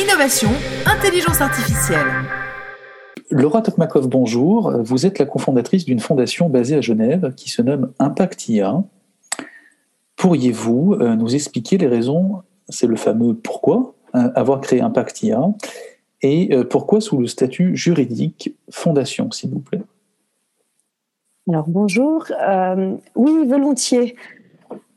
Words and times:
innovation, 0.00 0.48
intelligence 0.86 1.40
artificielle. 1.40 2.06
Laura 3.30 3.60
Tokmakov, 3.60 4.08
bonjour. 4.08 4.72
Vous 4.82 5.04
êtes 5.04 5.18
la 5.18 5.26
cofondatrice 5.26 5.84
d'une 5.84 6.00
fondation 6.00 6.48
basée 6.48 6.76
à 6.76 6.80
Genève 6.80 7.34
qui 7.36 7.50
se 7.50 7.60
nomme 7.60 7.92
Impactia. 7.98 8.82
Pourriez-vous 10.16 10.94
euh, 10.94 11.14
nous 11.16 11.34
expliquer 11.34 11.76
les 11.76 11.86
raisons, 11.86 12.42
c'est 12.68 12.86
le 12.86 12.96
fameux 12.96 13.34
pourquoi, 13.34 13.94
euh, 14.14 14.30
avoir 14.34 14.60
créé 14.60 14.80
Impactia 14.80 15.40
et 16.22 16.54
euh, 16.54 16.64
pourquoi 16.64 17.00
sous 17.00 17.18
le 17.18 17.26
statut 17.26 17.76
juridique 17.76 18.54
fondation, 18.70 19.30
s'il 19.30 19.50
vous 19.50 19.60
plaît? 19.60 19.82
Alors 21.48 21.68
bonjour. 21.68 22.26
oui, 23.16 23.46
volontiers. 23.46 24.16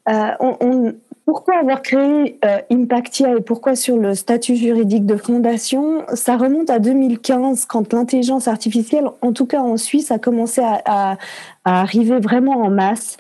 on, 0.08 0.94
pourquoi 1.26 1.58
avoir 1.58 1.82
créé 1.82 2.38
euh, 2.44 2.60
Impactia 2.70 3.38
et 3.38 3.42
pourquoi 3.42 3.76
sur 3.76 3.98
le 3.98 4.14
statut 4.14 4.56
juridique 4.56 5.06
de 5.06 5.16
fondation 5.16 6.04
Ça 6.14 6.36
remonte 6.36 6.70
à 6.70 6.80
2015 6.80 7.66
quand 7.66 7.94
l'intelligence 7.94 8.48
artificielle, 8.48 9.06
en 9.22 9.32
tout 9.32 9.46
cas 9.46 9.62
en 9.62 9.78
Suisse, 9.78 10.12
a 10.12 10.20
commencé 10.20 10.62
à, 10.64 11.18
arriver 11.64 12.20
vraiment 12.20 12.58
en 12.58 12.70
masse. 12.70 13.18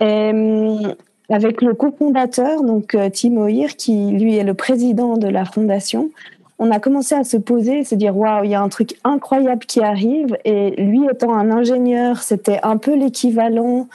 Euh, 0.00 0.94
avec 1.28 1.62
le 1.62 1.74
cofondateur, 1.74 2.62
donc 2.62 2.94
euh, 2.94 3.08
Tim 3.10 3.36
O'Hear, 3.36 3.76
qui 3.76 4.10
lui 4.10 4.36
est 4.36 4.44
le 4.44 4.54
président 4.54 5.16
de 5.16 5.28
la 5.28 5.44
fondation, 5.44 6.10
on 6.58 6.70
a 6.70 6.78
commencé 6.78 7.14
à 7.14 7.24
se 7.24 7.36
poser 7.36 7.80
et 7.80 7.84
se 7.84 7.94
dire 7.94 8.16
waouh, 8.16 8.44
il 8.44 8.50
y 8.50 8.54
a 8.54 8.62
un 8.62 8.68
truc 8.68 8.96
incroyable 9.04 9.66
qui 9.66 9.80
arrive. 9.80 10.36
Et 10.44 10.70
lui 10.82 11.06
étant 11.10 11.34
un 11.34 11.50
ingénieur, 11.50 12.22
c'était 12.22 12.60
un 12.62 12.76
peu 12.76 12.94
l'équivalent 12.94 13.88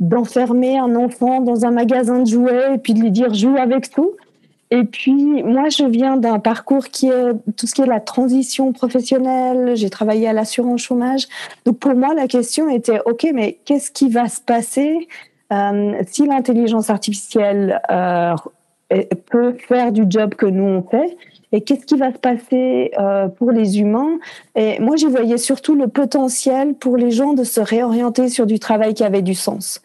d'enfermer 0.00 0.78
un 0.78 0.94
enfant 0.94 1.40
dans 1.40 1.64
un 1.64 1.70
magasin 1.70 2.20
de 2.20 2.26
jouets 2.26 2.74
et 2.74 2.78
puis 2.78 2.94
de 2.94 3.00
lui 3.00 3.10
dire 3.10 3.34
joue 3.34 3.56
avec 3.56 3.90
tout. 3.90 4.12
Et 4.70 4.84
puis, 4.84 5.44
moi, 5.44 5.68
je 5.68 5.84
viens 5.84 6.16
d'un 6.16 6.40
parcours 6.40 6.88
qui 6.88 7.08
est 7.08 7.32
tout 7.56 7.66
ce 7.68 7.74
qui 7.74 7.82
est 7.82 7.86
la 7.86 8.00
transition 8.00 8.72
professionnelle. 8.72 9.76
J'ai 9.76 9.90
travaillé 9.90 10.26
à 10.28 10.32
l'assurance 10.32 10.80
chômage. 10.80 11.28
Donc, 11.64 11.78
pour 11.78 11.94
moi, 11.94 12.14
la 12.14 12.26
question 12.26 12.68
était, 12.68 13.00
OK, 13.06 13.26
mais 13.32 13.58
qu'est-ce 13.64 13.92
qui 13.92 14.10
va 14.10 14.28
se 14.28 14.40
passer 14.40 15.06
euh, 15.52 16.02
si 16.08 16.26
l'intelligence 16.26 16.90
artificielle 16.90 17.80
euh, 17.90 18.34
peut 19.30 19.54
faire 19.68 19.92
du 19.92 20.04
job 20.08 20.34
que 20.34 20.46
nous, 20.46 20.64
on 20.64 20.82
fait 20.82 21.16
et 21.52 21.60
qu'est-ce 21.60 21.86
qui 21.86 21.96
va 21.96 22.12
se 22.12 22.18
passer 22.18 22.90
euh, 22.98 23.28
pour 23.28 23.50
les 23.50 23.80
humains? 23.80 24.18
Et 24.56 24.80
moi, 24.80 24.96
j'y 24.96 25.06
voyais 25.06 25.38
surtout 25.38 25.74
le 25.74 25.88
potentiel 25.88 26.74
pour 26.74 26.96
les 26.96 27.10
gens 27.10 27.32
de 27.32 27.44
se 27.44 27.60
réorienter 27.60 28.28
sur 28.28 28.46
du 28.46 28.58
travail 28.58 28.94
qui 28.94 29.04
avait 29.04 29.22
du 29.22 29.34
sens. 29.34 29.80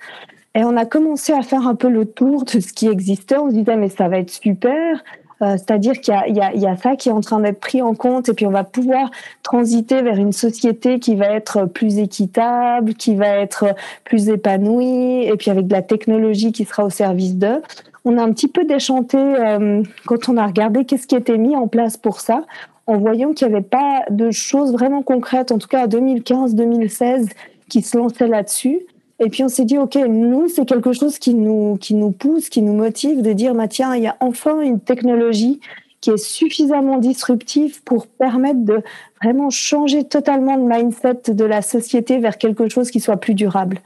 Et 0.54 0.64
on 0.64 0.76
a 0.76 0.86
commencé 0.86 1.32
à 1.32 1.44
faire 1.44 1.68
un 1.68 1.76
peu 1.76 1.88
le 1.88 2.06
tour 2.06 2.44
de 2.44 2.60
ce 2.60 2.74
qui 2.74 2.88
existait. 2.88 3.38
On 3.38 3.50
se 3.50 3.56
disait, 3.56 3.78
mais 3.78 3.90
ça 3.90 4.10
va 4.10 4.18
être 4.18 4.32
super. 4.32 5.02
Euh, 5.42 5.56
c'est-à-dire 5.58 5.94
qu'il 6.02 6.14
y, 6.14 6.32
y, 6.32 6.60
y 6.60 6.68
a, 6.68 6.76
ça 6.78 6.96
qui 6.96 7.10
est 7.10 7.14
en 7.14 7.22
train 7.22 7.40
d'être 7.40 7.60
pris 7.60 7.82
en 7.82 7.96
compte 7.96 8.30
et 8.30 8.34
puis 8.34 8.46
on 8.46 8.52
va 8.52 8.64
pouvoir 8.64 9.10
transiter 9.42 10.04
vers 10.04 10.18
une 10.18 10.34
société 10.34 11.00
qui 11.00 11.16
va 11.16 11.28
être 11.28 11.66
plus 11.66 11.98
équitable, 11.98 12.94
qui 12.94 13.16
va 13.16 13.28
être 13.38 13.74
plus 14.04 14.30
épanouie 14.30 15.24
et 15.26 15.36
puis 15.38 15.50
avec 15.50 15.66
de 15.66 15.74
la 15.74 15.82
technologie 15.82 16.52
qui 16.52 16.64
sera 16.66 16.86
au 16.86 16.92
service 16.92 17.38
d'eux 17.38 17.62
on 18.06 18.18
a 18.18 18.24
un 18.24 18.32
petit 18.32 18.48
peu 18.48 18.64
déchanté 18.66 19.18
euh, 19.18 19.84
quand 20.06 20.30
on 20.30 20.38
a 20.38 20.46
regardé 20.46 20.86
qu'est-ce 20.86 21.08
qui 21.08 21.16
était 21.16 21.38
mis 21.38 21.56
en 21.56 21.68
place 21.68 21.98
pour 21.98 22.20
ça, 22.20 22.46
en 22.88 22.98
voyant 22.98 23.34
qu'il 23.34 23.48
n'y 23.48 23.54
avait 23.54 23.64
pas 23.64 24.04
de 24.10 24.32
choses 24.32 24.72
vraiment 24.72 25.04
concrètes, 25.04 25.52
en 25.52 25.58
tout 25.58 25.68
cas 25.68 25.84
à 25.84 25.88
2015-2016, 25.88 27.30
qui 27.70 27.82
se 27.82 27.98
lançaient 27.98 28.28
là-dessus. 28.28 28.80
Et 29.20 29.30
puis 29.30 29.44
on 29.44 29.50
s'est 29.50 29.66
dit, 29.66 29.78
OK, 29.78 29.96
nous, 29.96 30.48
c'est 30.48 30.66
quelque 30.66 30.94
chose 30.94 31.20
qui 31.20 31.36
nous, 31.36 31.78
qui 31.80 31.94
nous 31.94 32.12
pousse, 32.12 32.50
qui 32.50 32.64
nous 32.64 32.74
motive 32.74 33.22
de 33.22 33.34
dire, 33.34 33.54
bah, 33.54 33.68
tiens, 33.68 33.96
il 33.96 34.04
y 34.04 34.08
a 34.08 34.18
enfin 34.20 34.62
une 34.62 34.80
technologie 34.80 35.60
qui 36.02 36.10
est 36.10 36.18
suffisamment 36.18 36.98
disruptive 36.98 37.84
pour 37.84 38.08
permettre 38.08 38.66
de 38.66 38.82
vraiment 39.22 39.52
changer 39.52 40.04
totalement 40.04 40.56
le 40.56 40.64
mindset 40.64 41.34
de 41.34 41.46
la 41.46 41.62
société 41.62 42.18
vers 42.18 42.40
quelque 42.40 42.68
chose 42.68 42.90
qui 42.90 43.00
soit 43.00 43.18
plus 43.18 43.36
durable. 43.36 43.78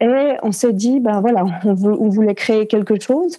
Et 0.00 0.34
on 0.42 0.52
s'est 0.52 0.72
dit, 0.72 1.00
ben 1.00 1.20
voilà, 1.20 1.44
on, 1.64 1.74
voulait 2.08 2.34
créer 2.34 2.66
quelque 2.66 3.00
chose. 3.00 3.38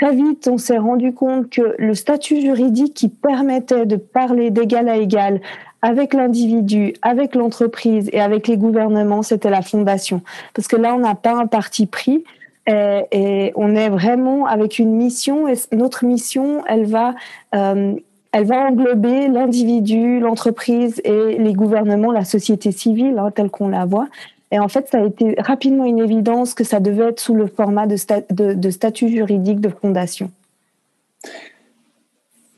Très 0.00 0.14
vite, 0.14 0.48
on 0.50 0.58
s'est 0.58 0.78
rendu 0.78 1.12
compte 1.12 1.50
que 1.50 1.74
le 1.78 1.94
statut 1.94 2.40
juridique 2.40 2.94
qui 2.94 3.08
permettait 3.08 3.86
de 3.86 3.96
parler 3.96 4.50
d'égal 4.50 4.88
à 4.88 4.96
égal 4.96 5.40
avec 5.82 6.14
l'individu, 6.14 6.94
avec 7.02 7.34
l'entreprise 7.34 8.10
et 8.12 8.20
avec 8.20 8.48
les 8.48 8.56
gouvernements, 8.56 9.22
c'était 9.22 9.50
la 9.50 9.62
fondation. 9.62 10.22
Parce 10.54 10.68
que 10.68 10.76
là, 10.76 10.94
on 10.94 10.98
n'a 10.98 11.14
pas 11.14 11.34
un 11.34 11.46
parti 11.46 11.86
pris 11.86 12.24
et, 12.66 13.52
on 13.54 13.74
est 13.74 13.88
vraiment 13.88 14.46
avec 14.46 14.78
une 14.78 14.92
mission. 14.92 15.48
Et 15.48 15.54
notre 15.72 16.04
mission, 16.04 16.64
elle 16.66 16.86
va, 16.86 17.14
euh, 17.54 17.94
elle 18.32 18.44
va 18.44 18.66
englober 18.66 19.28
l'individu, 19.28 20.20
l'entreprise 20.20 21.00
et 21.04 21.38
les 21.38 21.52
gouvernements, 21.52 22.12
la 22.12 22.24
société 22.24 22.72
civile, 22.72 23.18
hein, 23.18 23.30
telle 23.30 23.50
qu'on 23.50 23.68
la 23.68 23.84
voit. 23.84 24.08
Et 24.52 24.58
en 24.58 24.68
fait, 24.68 24.88
ça 24.88 24.98
a 24.98 25.04
été 25.04 25.34
rapidement 25.38 25.84
une 25.84 25.98
évidence 25.98 26.54
que 26.54 26.64
ça 26.64 26.78
devait 26.78 27.08
être 27.08 27.20
sous 27.20 27.34
le 27.34 27.46
format 27.46 27.86
de, 27.86 28.70
statut 28.70 29.08
juridique 29.08 29.60
de 29.60 29.68
fondation. 29.68 30.30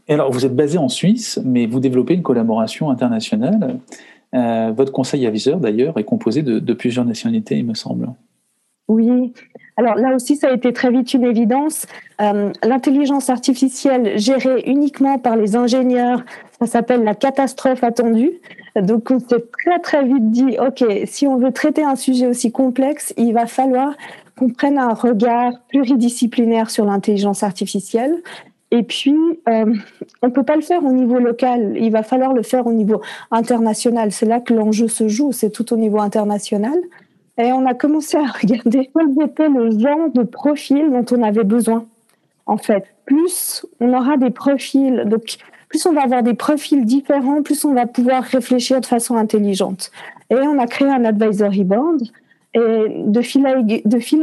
Et 0.06 0.14
alors, 0.14 0.30
vous 0.30 0.44
êtes 0.44 0.54
basé 0.54 0.78
en 0.78 0.88
Suisse, 0.88 1.40
mais 1.44 1.66
vous 1.66 1.80
développez 1.80 2.14
une 2.14 2.22
collaboration 2.22 2.90
internationale. 2.90 3.78
Euh, 4.34 4.72
votre 4.74 4.92
conseil 4.92 5.26
aviseur, 5.26 5.58
d'ailleurs, 5.58 5.98
est 5.98 6.04
composé 6.04 6.42
de, 6.42 6.72
plusieurs 6.74 7.04
nationalités, 7.04 7.58
il 7.58 7.66
me 7.66 7.74
semble. 7.74 8.08
Oui. 8.88 9.32
Alors 9.76 9.94
là 9.94 10.14
aussi, 10.14 10.36
ça 10.36 10.48
a 10.48 10.52
été 10.52 10.72
très 10.72 10.90
vite 10.90 11.14
une 11.14 11.24
évidence. 11.24 11.86
Euh, 12.20 12.50
l'intelligence 12.64 13.30
artificielle 13.30 14.18
gérée 14.18 14.64
uniquement 14.66 15.18
par 15.18 15.36
les 15.36 15.54
ingénieurs, 15.54 16.24
ça 16.58 16.66
s'appelle 16.66 17.04
la 17.04 17.14
catastrophe 17.14 17.84
attendue. 17.84 18.32
Donc 18.74 19.10
on 19.10 19.20
s'est 19.20 19.44
très 19.64 19.78
très 19.78 20.04
vite 20.04 20.30
dit, 20.30 20.56
OK, 20.58 20.84
si 21.04 21.26
on 21.26 21.36
veut 21.36 21.52
traiter 21.52 21.84
un 21.84 21.96
sujet 21.96 22.26
aussi 22.26 22.50
complexe, 22.50 23.14
il 23.16 23.32
va 23.32 23.46
falloir 23.46 23.94
qu'on 24.36 24.50
prenne 24.50 24.78
un 24.78 24.94
regard 24.94 25.52
pluridisciplinaire 25.68 26.70
sur 26.70 26.84
l'intelligence 26.84 27.42
artificielle. 27.42 28.16
Et 28.70 28.82
puis, 28.82 29.16
euh, 29.48 29.74
on 30.22 30.26
ne 30.26 30.32
peut 30.32 30.42
pas 30.42 30.56
le 30.56 30.62
faire 30.62 30.84
au 30.84 30.92
niveau 30.92 31.18
local, 31.18 31.76
il 31.80 31.90
va 31.90 32.02
falloir 32.02 32.34
le 32.34 32.42
faire 32.42 32.66
au 32.66 32.72
niveau 32.72 33.00
international. 33.30 34.12
C'est 34.12 34.26
là 34.26 34.40
que 34.40 34.52
l'enjeu 34.52 34.88
se 34.88 35.08
joue, 35.08 35.32
c'est 35.32 35.50
tout 35.50 35.72
au 35.72 35.76
niveau 35.76 36.00
international. 36.00 36.76
Et 37.38 37.52
on 37.52 37.64
a 37.66 37.74
commencé 37.74 38.16
à 38.16 38.26
regarder 38.40 38.90
quel 38.94 39.26
était 39.26 39.48
le 39.48 39.70
genre 39.78 40.10
de 40.12 40.22
profil 40.22 40.90
dont 40.90 41.04
on 41.16 41.22
avait 41.22 41.44
besoin. 41.44 41.86
En 42.46 42.56
fait, 42.56 42.84
plus 43.04 43.66
on 43.80 43.92
aura 43.94 44.16
des 44.16 44.30
profils, 44.30 45.04
donc 45.06 45.36
plus 45.68 45.84
on 45.86 45.92
va 45.92 46.02
avoir 46.02 46.22
des 46.22 46.34
profils 46.34 46.84
différents, 46.84 47.42
plus 47.42 47.64
on 47.64 47.74
va 47.74 47.86
pouvoir 47.86 48.22
réfléchir 48.22 48.80
de 48.80 48.86
façon 48.86 49.16
intelligente. 49.16 49.90
Et 50.30 50.34
on 50.34 50.58
a 50.58 50.66
créé 50.66 50.88
un 50.88 51.04
advisory 51.04 51.64
board. 51.64 52.02
Et 52.54 53.02
de 53.04 53.20
fil, 53.20 53.46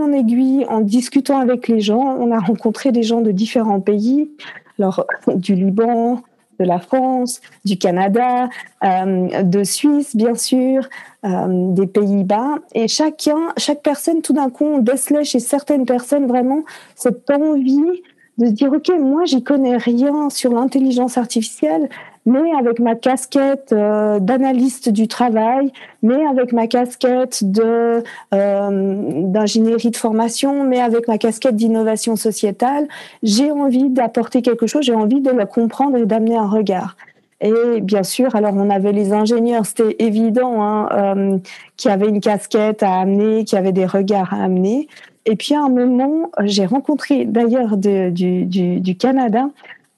en 0.01 0.11
aiguille, 0.11 0.65
en 0.67 0.81
discutant 0.81 1.39
avec 1.39 1.67
les 1.67 1.79
gens, 1.79 2.17
on 2.19 2.31
a 2.31 2.39
rencontré 2.39 2.91
des 2.91 3.03
gens 3.03 3.21
de 3.21 3.31
différents 3.31 3.79
pays, 3.79 4.31
alors 4.79 5.05
du 5.35 5.53
Liban, 5.53 6.23
de 6.59 6.65
la 6.65 6.79
France, 6.79 7.41
du 7.63 7.77
Canada, 7.77 8.49
euh, 8.83 9.43
de 9.43 9.63
Suisse, 9.63 10.15
bien 10.15 10.35
sûr, 10.35 10.87
euh, 11.25 11.73
des 11.73 11.87
Pays-Bas. 11.87 12.59
Et 12.73 12.87
chacun, 12.87 13.53
chaque 13.57 13.81
personne, 13.81 14.21
tout 14.21 14.33
d'un 14.33 14.49
coup, 14.49 14.65
on 14.65 14.79
décelait 14.79 15.23
chez 15.23 15.39
certaines 15.39 15.85
personnes 15.85 16.27
vraiment 16.27 16.63
cette 16.95 17.29
envie 17.29 18.01
de 18.37 18.47
se 18.47 18.51
dire, 18.51 18.71
OK, 18.73 18.91
moi, 18.99 19.25
j'y 19.25 19.43
connais 19.43 19.77
rien 19.77 20.29
sur 20.29 20.53
l'intelligence 20.53 21.17
artificielle, 21.17 21.89
mais 22.25 22.51
avec 22.57 22.79
ma 22.79 22.95
casquette 22.95 23.71
euh, 23.71 24.19
d'analyste 24.19 24.89
du 24.89 25.07
travail, 25.07 25.71
mais 26.01 26.25
avec 26.25 26.53
ma 26.53 26.67
casquette 26.67 27.43
euh, 27.59 28.01
d'ingénierie 28.31 29.91
de 29.91 29.97
formation, 29.97 30.63
mais 30.63 30.81
avec 30.81 31.07
ma 31.07 31.17
casquette 31.17 31.55
d'innovation 31.55 32.15
sociétale, 32.15 32.87
j'ai 33.21 33.51
envie 33.51 33.89
d'apporter 33.89 34.41
quelque 34.41 34.67
chose, 34.67 34.85
j'ai 34.85 34.95
envie 34.95 35.21
de 35.21 35.31
le 35.31 35.45
comprendre 35.45 35.97
et 35.97 36.05
d'amener 36.05 36.35
un 36.35 36.47
regard. 36.47 36.95
Et 37.41 37.81
bien 37.81 38.03
sûr, 38.03 38.35
alors 38.35 38.53
on 38.55 38.69
avait 38.69 38.93
les 38.93 39.13
ingénieurs, 39.13 39.65
c'était 39.65 39.95
évident, 39.99 40.63
hein, 40.63 40.89
euh, 40.93 41.37
qui 41.77 41.89
avaient 41.89 42.07
une 42.07 42.21
casquette 42.21 42.81
à 42.81 43.01
amener, 43.01 43.43
qui 43.43 43.55
avaient 43.55 43.73
des 43.73 43.85
regards 43.85 44.33
à 44.33 44.43
amener. 44.43 44.87
Et 45.25 45.35
puis 45.35 45.55
à 45.55 45.61
un 45.61 45.69
moment, 45.69 46.31
j'ai 46.43 46.65
rencontré 46.65 47.25
d'ailleurs 47.25 47.77
du, 47.77 48.95
Canada 48.99 49.49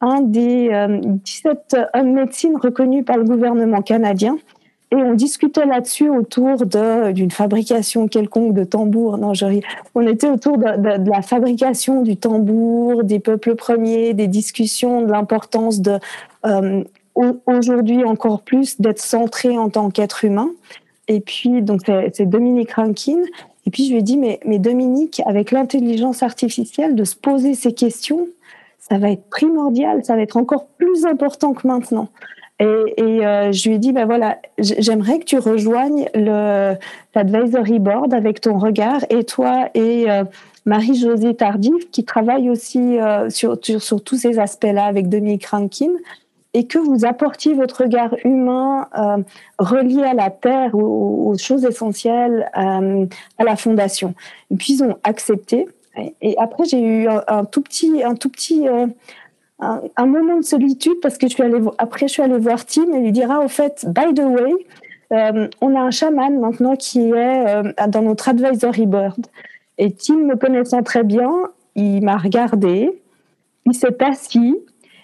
un 0.02 0.22
des 0.22 0.70
17 1.24 1.76
euh, 1.76 1.86
hommes 1.94 2.14
médecine 2.14 2.58
reconnus 2.58 3.06
par 3.06 3.18
le 3.18 3.24
gouvernement 3.24 3.82
canadien. 3.82 4.38
Et 4.92 4.96
on 4.96 5.16
discutait 5.16 5.66
là-dessus 5.66 6.10
autour 6.10 6.66
d'une 6.66 7.32
fabrication 7.32 8.08
quelconque 8.08 8.54
de 8.54 8.64
tambours. 8.64 9.18
Non, 9.18 9.34
je 9.34 9.46
On 9.96 10.08
était 10.08 10.30
autour 10.30 10.58
de, 10.58 10.98
de, 10.98 11.10
la 11.10 11.22
fabrication 11.22 12.04
du 12.04 12.16
tambour, 12.16 13.04
des 13.04 13.20
peuples 13.20 13.56
premiers, 13.56 14.14
des 14.14 14.28
discussions 14.28 15.02
de 15.02 15.12
l'importance 15.12 15.82
de, 15.82 16.00
euh, 16.46 16.84
aujourd'hui 17.46 18.06
encore 18.06 18.42
plus, 18.44 18.80
d'être 18.80 19.02
centré 19.02 19.58
en 19.58 19.70
tant 19.70 19.90
qu'être 19.90 20.24
humain. 20.24 20.50
Et 21.10 21.20
puis, 21.20 21.62
donc, 21.62 21.82
c'est 22.14 22.26
Dominique 22.26 22.72
Rankin. 22.72 23.20
Et 23.66 23.70
puis 23.70 23.86
je 23.86 23.92
lui 23.92 24.00
ai 24.00 24.02
dit, 24.02 24.18
mais, 24.18 24.40
mais 24.46 24.60
Dominique, 24.60 25.22
avec 25.26 25.52
l'intelligence 25.52 26.24
artificielle, 26.24 26.96
de 26.96 27.04
se 27.04 27.16
poser 27.18 27.54
ces 27.54 27.74
questions, 27.74 28.28
ça 28.90 28.98
va 28.98 29.12
être 29.12 29.30
primordial, 29.30 30.04
ça 30.06 30.16
va 30.16 30.22
être 30.22 30.38
encore 30.38 30.68
plus 30.78 31.06
important 31.06 31.54
que 31.54 31.68
maintenant. 31.68 32.10
Et, 32.60 32.66
euh, 32.66 33.52
je 33.52 33.70
lui 33.70 33.76
ai 33.76 33.80
dit, 33.80 33.92
ben 33.92 34.06
voilà, 34.06 34.40
j'aimerais 34.58 35.20
que 35.20 35.26
tu 35.26 35.38
rejoignes 35.38 36.10
l'advisory 36.16 37.78
board 37.78 38.14
avec 38.14 38.42
ton 38.42 38.58
regard 38.58 39.02
et 39.12 39.24
toi 39.26 39.70
et 39.76 40.10
euh, 40.10 40.24
Marie-Josée 40.66 41.36
Tardif 41.36 41.92
qui 41.92 42.04
travaille 42.04 42.50
aussi 42.50 43.00
euh, 43.00 43.30
sur, 43.30 43.60
sur, 43.62 44.04
tous 44.04 44.18
ces 44.18 44.40
aspects-là 44.40 44.86
avec 44.86 45.08
Dominique 45.08 45.46
Rankin 45.46 45.92
et 46.56 46.66
que 46.66 46.80
vous 46.80 47.06
apportiez 47.06 47.54
votre 47.54 47.84
regard 47.84 48.16
humain 48.24 48.88
relié 49.60 50.02
à 50.02 50.16
la 50.16 50.32
terre, 50.32 50.74
aux, 50.74 51.30
aux 51.30 51.38
choses 51.38 51.64
essentielles 51.64 52.50
à 52.54 53.44
la 53.44 53.56
fondation. 53.56 54.16
Et 54.50 54.56
puis 54.56 54.74
ils 54.74 54.84
ont 54.84 54.98
accepté. 55.04 55.68
Et 56.22 56.36
après 56.38 56.66
j'ai 56.66 56.82
eu 56.82 57.08
un, 57.08 57.46
tout 57.46 57.62
petit, 57.62 58.04
un 58.04 58.16
tout 58.16 58.30
petit 58.30 58.68
un, 59.60 60.06
moment 60.06 60.38
de 60.38 60.44
solitude 60.44 61.00
parce 61.02 61.18
que 61.18 61.28
je 61.28 61.34
suis 61.34 61.44
allée, 61.44 61.60
après 61.78 62.08
je 62.08 62.14
suis 62.14 62.22
allée 62.22 62.38
voir 62.38 62.66
Tim 62.66 62.92
et 62.94 63.00
lui 63.00 63.12
dira 63.12 63.40
au 63.40 63.48
fait, 63.48 63.86
by 63.88 64.14
the 64.14 64.20
way, 64.20 64.54
euh, 65.14 65.48
on 65.62 65.76
a 65.76 65.80
un 65.80 65.92
chaman 65.92 66.40
maintenant 66.40 66.76
qui 66.76 67.00
est 67.10 67.48
euh, 67.48 67.72
dans 67.88 68.02
notre 68.02 68.30
advisory 68.30 68.86
board. 68.86 69.28
Et 69.78 69.92
Tim 69.94 70.18
me 70.18 70.36
connaissant 70.36 70.84
très 70.84 71.04
bien, 71.04 71.32
il 71.76 72.04
m'a 72.04 72.18
regardé, 72.18 73.02
il 73.66 73.74
s'est 73.74 74.04
assis 74.04 74.56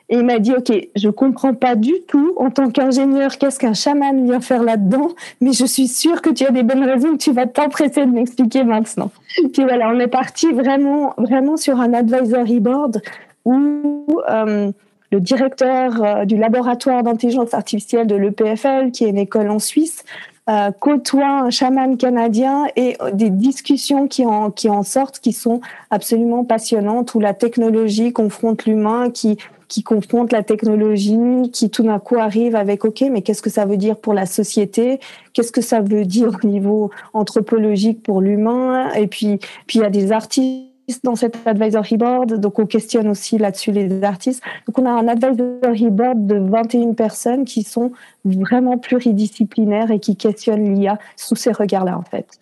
et 0.10 0.18
il 0.18 0.26
m'a 0.26 0.40
dit 0.40 0.54
Ok, 0.54 0.72
je 0.96 1.10
comprends 1.10 1.54
pas 1.54 1.76
du 1.76 1.94
tout 2.08 2.34
en 2.38 2.50
tant 2.50 2.70
qu'ingénieur 2.70 3.38
qu'est-ce 3.38 3.60
qu'un 3.60 3.74
chaman 3.74 4.26
vient 4.26 4.42
faire 4.42 4.64
là-dedans, 4.64 5.10
mais 5.42 5.54
je 5.54 5.66
suis 5.66 5.88
sûre 5.88 6.22
que 6.22 6.30
tu 6.30 6.46
as 6.46 6.52
des 6.52 6.64
bonnes 6.64 6.84
raisons 6.84 7.18
tu 7.18 7.32
vas 7.32 7.46
t'empresser 7.46 8.06
de 8.06 8.12
m'expliquer 8.12 8.64
maintenant. 8.64 9.12
Puis 9.54 9.64
voilà, 9.64 9.90
on 9.90 10.00
est 10.00 10.08
parti 10.08 10.52
vraiment, 10.52 11.14
vraiment 11.18 11.58
sur 11.58 11.80
un 11.80 11.94
advisory 11.94 12.60
board 12.60 13.02
où 13.46 14.06
euh, 14.30 14.72
le 15.12 15.20
directeur 15.20 16.04
euh, 16.04 16.26
du 16.26 16.38
laboratoire 16.38 17.04
d'intelligence 17.04 17.54
artificielle 17.54 18.08
de 18.08 18.16
l'EPFL, 18.16 18.92
qui 18.92 19.06
est 19.06 19.10
une 19.10 19.18
école 19.18 19.50
en 19.50 19.60
Suisse, 19.60 20.04
euh, 20.50 20.72
côtoie 20.78 21.44
un 21.44 21.50
chaman 21.50 21.96
canadien 21.98 22.66
et 22.76 22.98
des 23.14 23.30
discussions 23.30 24.08
qui 24.08 24.26
en, 24.26 24.52
qui 24.52 24.70
en 24.70 24.84
sortent, 24.84 25.20
qui 25.20 25.32
sont 25.32 25.62
absolument 25.90 26.44
passionnantes, 26.44 27.16
où 27.16 27.20
la 27.20 27.34
technologie 27.34 28.12
confronte 28.12 28.66
l'humain, 28.66 29.10
qui, 29.10 29.38
qui 29.68 29.84
confronte 29.84 30.32
la 30.32 30.44
technologie, 30.44 31.50
qui 31.52 31.70
tout 31.70 31.84
d'un 31.84 32.00
coup 32.00 32.18
arrive 32.18 32.56
avec 32.56 32.86
OK, 32.86 33.04
mais 33.12 33.22
qu'est-ce 33.22 33.42
que 33.42 33.50
ça 33.50 33.66
veut 33.66 33.78
dire 33.78 33.98
pour 33.98 34.14
la 34.14 34.26
société? 34.26 35.00
Qu'est-ce 35.34 35.52
que 35.52 35.62
ça 35.62 35.82
veut 35.82 36.06
dire 36.06 36.38
au 36.44 36.48
niveau 36.48 36.92
anthropologique 37.14 38.04
pour 38.04 38.22
l'humain? 38.22 38.92
Et 38.94 39.08
puis, 39.08 39.40
puis 39.68 39.80
il 39.80 39.82
y 39.82 39.86
a 39.86 39.90
des 39.90 40.12
artistes 40.12 40.74
dans 41.04 41.16
cet 41.16 41.48
advisory 41.48 41.98
board, 41.98 42.40
donc 42.40 42.60
on 42.60 42.66
questionne 42.66 43.08
aussi 43.08 43.38
là-dessus 43.38 43.72
les 43.72 44.04
artistes. 44.04 44.44
Donc 44.68 44.78
on 44.80 44.86
a 44.86 44.92
un 44.92 45.08
advisory 45.08 45.90
board 45.90 46.28
de 46.28 46.36
21 46.36 46.94
personnes 46.94 47.46
qui 47.46 47.64
sont 47.64 47.92
vraiment 48.26 48.78
pluridisciplinaires 48.78 49.92
et 49.92 50.00
qui 50.00 50.16
questionnent 50.16 50.76
l'IA 50.76 51.00
sous 51.16 51.36
ces 51.36 51.52
regards-là 51.52 51.98
en 51.98 52.04
fait. 52.04 52.40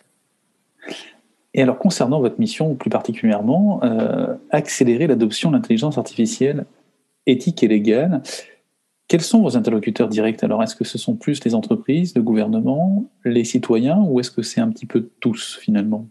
Et 1.53 1.62
alors 1.62 1.77
concernant 1.77 2.19
votre 2.19 2.39
mission 2.39 2.75
plus 2.75 2.89
particulièrement, 2.89 3.81
euh, 3.83 4.35
accélérer 4.51 5.07
l'adoption 5.07 5.51
de 5.51 5.56
l'intelligence 5.56 5.97
artificielle 5.97 6.65
éthique 7.27 7.63
et 7.63 7.68
légale, 7.68 8.21
quels 9.12 9.21
sont 9.21 9.41
vos 9.41 9.57
interlocuteurs 9.57 10.07
directs 10.07 10.41
Alors? 10.41 10.63
Est-ce 10.63 10.75
que 10.75 10.85
ce 10.85 10.97
sont 10.97 11.15
plus 11.15 11.44
les 11.44 11.53
entreprises, 11.53 12.15
le 12.15 12.21
gouvernement, 12.21 13.03
les 13.25 13.44
citoyens 13.44 14.00
ou 14.00 14.21
est-ce 14.21 14.31
que 14.31 14.41
c'est 14.41 14.62
un 14.62 14.69
petit 14.69 14.85
peu 14.85 15.09
tous 15.19 15.57
finalement? 15.62 16.06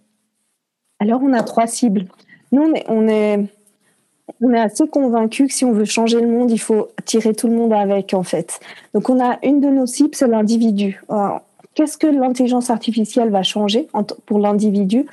Alors, 0.98 1.22
on 1.22 1.32
a 1.32 1.42
trois 1.42 1.66
cibles. 1.66 2.04
Nous, 2.52 2.60
on 2.60 2.74
est, 3.08 3.46
on 4.42 4.52
est, 4.52 4.58
assez 4.58 4.86
convaincus 4.86 5.48
que 5.48 5.54
si 5.54 5.64
on 5.64 5.72
veut 5.72 5.86
changer 5.86 6.20
le 6.20 6.28
monde, 6.28 6.50
il 6.50 6.60
faut 6.60 6.88
tirer 7.06 7.34
tout 7.34 7.48
le 7.48 7.54
monde 7.54 7.72
avec, 7.72 8.12
en 8.12 8.22
fait. 8.22 8.60
Donc, 8.92 9.08
on 9.08 9.18
a 9.18 9.38
une 9.42 9.62
de 9.62 9.68
nos 9.68 9.86
cibles, 9.86 10.14
c'est 10.14 10.28
l'individu. 10.28 11.02
Qu'est-ce 11.74 11.96
que 11.96 12.06
l'intelligence 12.06 12.68
artificielle 12.68 13.30
va 13.30 13.42
changer 13.42 13.88
pour 14.26 14.40
l'individu? 14.40 15.06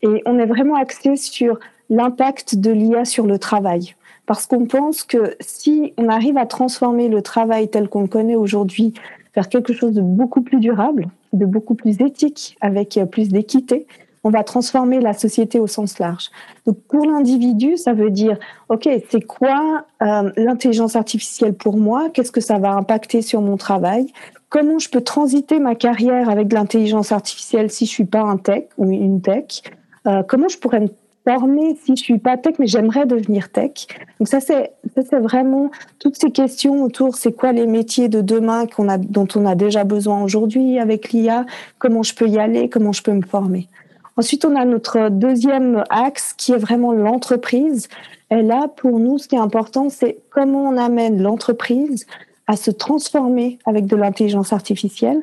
Et 0.00 0.22
on 0.24 0.38
est 0.38 0.46
vraiment 0.46 0.76
axé 0.76 1.16
sur 1.16 1.58
l'impact 1.90 2.56
de 2.56 2.70
l'IA 2.70 3.04
sur 3.04 3.26
le 3.26 3.38
travail. 3.38 3.94
Parce 4.26 4.46
qu'on 4.46 4.66
pense 4.66 5.02
que 5.02 5.36
si 5.40 5.92
on 5.98 6.08
arrive 6.08 6.38
à 6.38 6.46
transformer 6.46 7.08
le 7.08 7.22
travail 7.22 7.68
tel 7.68 7.88
qu'on 7.88 8.02
le 8.02 8.08
connaît 8.08 8.36
aujourd'hui 8.36 8.94
vers 9.34 9.48
quelque 9.48 9.72
chose 9.72 9.92
de 9.92 10.00
beaucoup 10.00 10.42
plus 10.42 10.60
durable, 10.60 11.08
de 11.32 11.44
beaucoup 11.44 11.74
plus 11.74 12.00
éthique, 12.00 12.56
avec 12.60 12.98
plus 13.10 13.28
d'équité, 13.28 13.86
on 14.24 14.30
va 14.30 14.42
transformer 14.42 15.00
la 15.00 15.12
société 15.12 15.60
au 15.60 15.66
sens 15.66 15.98
large. 15.98 16.30
Donc 16.66 16.78
pour 16.88 17.04
l'individu, 17.04 17.76
ça 17.76 17.92
veut 17.92 18.10
dire, 18.10 18.38
OK, 18.70 18.88
c'est 19.10 19.20
quoi 19.20 19.84
euh, 20.02 20.30
l'intelligence 20.36 20.96
artificielle 20.96 21.54
pour 21.54 21.76
moi? 21.76 22.08
Qu'est-ce 22.08 22.32
que 22.32 22.40
ça 22.40 22.58
va 22.58 22.72
impacter 22.72 23.20
sur 23.20 23.42
mon 23.42 23.58
travail? 23.58 24.06
Comment 24.48 24.78
je 24.78 24.88
peux 24.88 25.02
transiter 25.02 25.58
ma 25.58 25.74
carrière 25.74 26.30
avec 26.30 26.52
l'intelligence 26.52 27.12
artificielle 27.12 27.70
si 27.70 27.84
je 27.84 27.90
suis 27.90 28.06
pas 28.06 28.22
un 28.22 28.38
tech 28.38 28.64
ou 28.78 28.90
une 28.90 29.20
tech? 29.20 29.62
Euh, 30.06 30.22
Comment 30.26 30.48
je 30.48 30.58
pourrais 30.58 30.80
me 30.80 30.88
former 31.26 31.76
si 31.84 31.96
je 31.96 32.02
suis 32.02 32.18
pas 32.18 32.36
tech 32.36 32.54
mais 32.58 32.66
j'aimerais 32.66 33.06
devenir 33.06 33.50
tech 33.50 33.86
Donc 34.18 34.28
ça 34.28 34.40
c'est 34.40 34.72
c'est 34.94 35.18
vraiment 35.18 35.70
toutes 35.98 36.16
ces 36.16 36.30
questions 36.30 36.82
autour 36.82 37.16
c'est 37.16 37.32
quoi 37.32 37.52
les 37.52 37.66
métiers 37.66 38.08
de 38.08 38.20
demain 38.20 38.66
dont 39.08 39.28
on 39.34 39.46
a 39.46 39.54
déjà 39.54 39.84
besoin 39.84 40.22
aujourd'hui 40.22 40.78
avec 40.78 41.12
l'IA 41.12 41.46
Comment 41.78 42.02
je 42.02 42.14
peux 42.14 42.28
y 42.28 42.38
aller? 42.38 42.68
Comment 42.68 42.92
je 42.92 43.02
peux 43.02 43.12
me 43.12 43.22
former? 43.22 43.68
Ensuite, 44.16 44.44
on 44.44 44.54
a 44.54 44.64
notre 44.64 45.08
deuxième 45.08 45.84
axe 45.90 46.32
qui 46.34 46.52
est 46.52 46.58
vraiment 46.58 46.92
l'entreprise. 46.92 47.88
Et 48.30 48.42
là, 48.42 48.68
pour 48.68 48.98
nous, 48.98 49.18
ce 49.18 49.28
qui 49.28 49.34
est 49.34 49.40
important, 49.40 49.88
c'est 49.88 50.18
comment 50.30 50.64
on 50.64 50.76
amène 50.76 51.20
l'entreprise 51.20 52.06
à 52.46 52.56
se 52.56 52.70
transformer 52.70 53.58
avec 53.66 53.86
de 53.86 53.96
l'intelligence 53.96 54.52
artificielle 54.52 55.20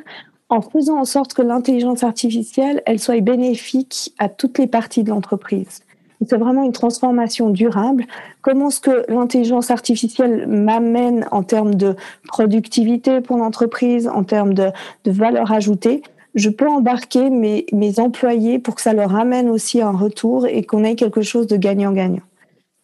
en 0.50 0.62
faisant 0.62 1.00
en 1.00 1.06
sorte 1.06 1.33
que 1.33 1.42
l'intelligence 1.42 2.03
artificielle, 2.03 2.83
elle 2.86 3.00
soit 3.00 3.21
bénéfique 3.21 4.13
à 4.19 4.27
toutes 4.27 4.57
les 4.57 4.68
parties 4.68 5.03
de 5.03 5.09
l'entreprise. 5.09 5.81
C'est 6.27 6.38
vraiment 6.38 6.63
une 6.63 6.71
transformation 6.71 7.50
durable. 7.50 8.06
Comment 8.41 8.68
est-ce 8.68 8.79
que 8.79 9.06
l'intelligence 9.12 9.71
artificielle 9.71 10.47
m'amène 10.47 11.27
en 11.31 11.44
termes 11.44 11.75
de 11.75 11.95
productivité 12.27 13.21
pour 13.21 13.38
l'entreprise, 13.38 14.07
en 14.07 14.23
termes 14.23 14.53
de, 14.53 14.71
valeur 15.06 15.51
ajoutée? 15.51 16.03
Je 16.35 16.50
peux 16.50 16.68
embarquer 16.68 17.29
mes, 17.29 17.65
mes 17.73 18.00
employés 18.00 18.59
pour 18.59 18.75
que 18.75 18.81
ça 18.81 18.94
leur 18.94 19.15
amène 19.15 19.50
aussi 19.50 19.81
un 19.81 19.91
retour 19.91 20.47
et 20.47 20.63
qu'on 20.63 20.83
ait 20.83 20.95
quelque 20.95 21.21
chose 21.21 21.47
de 21.47 21.57
gagnant-gagnant. 21.57 22.21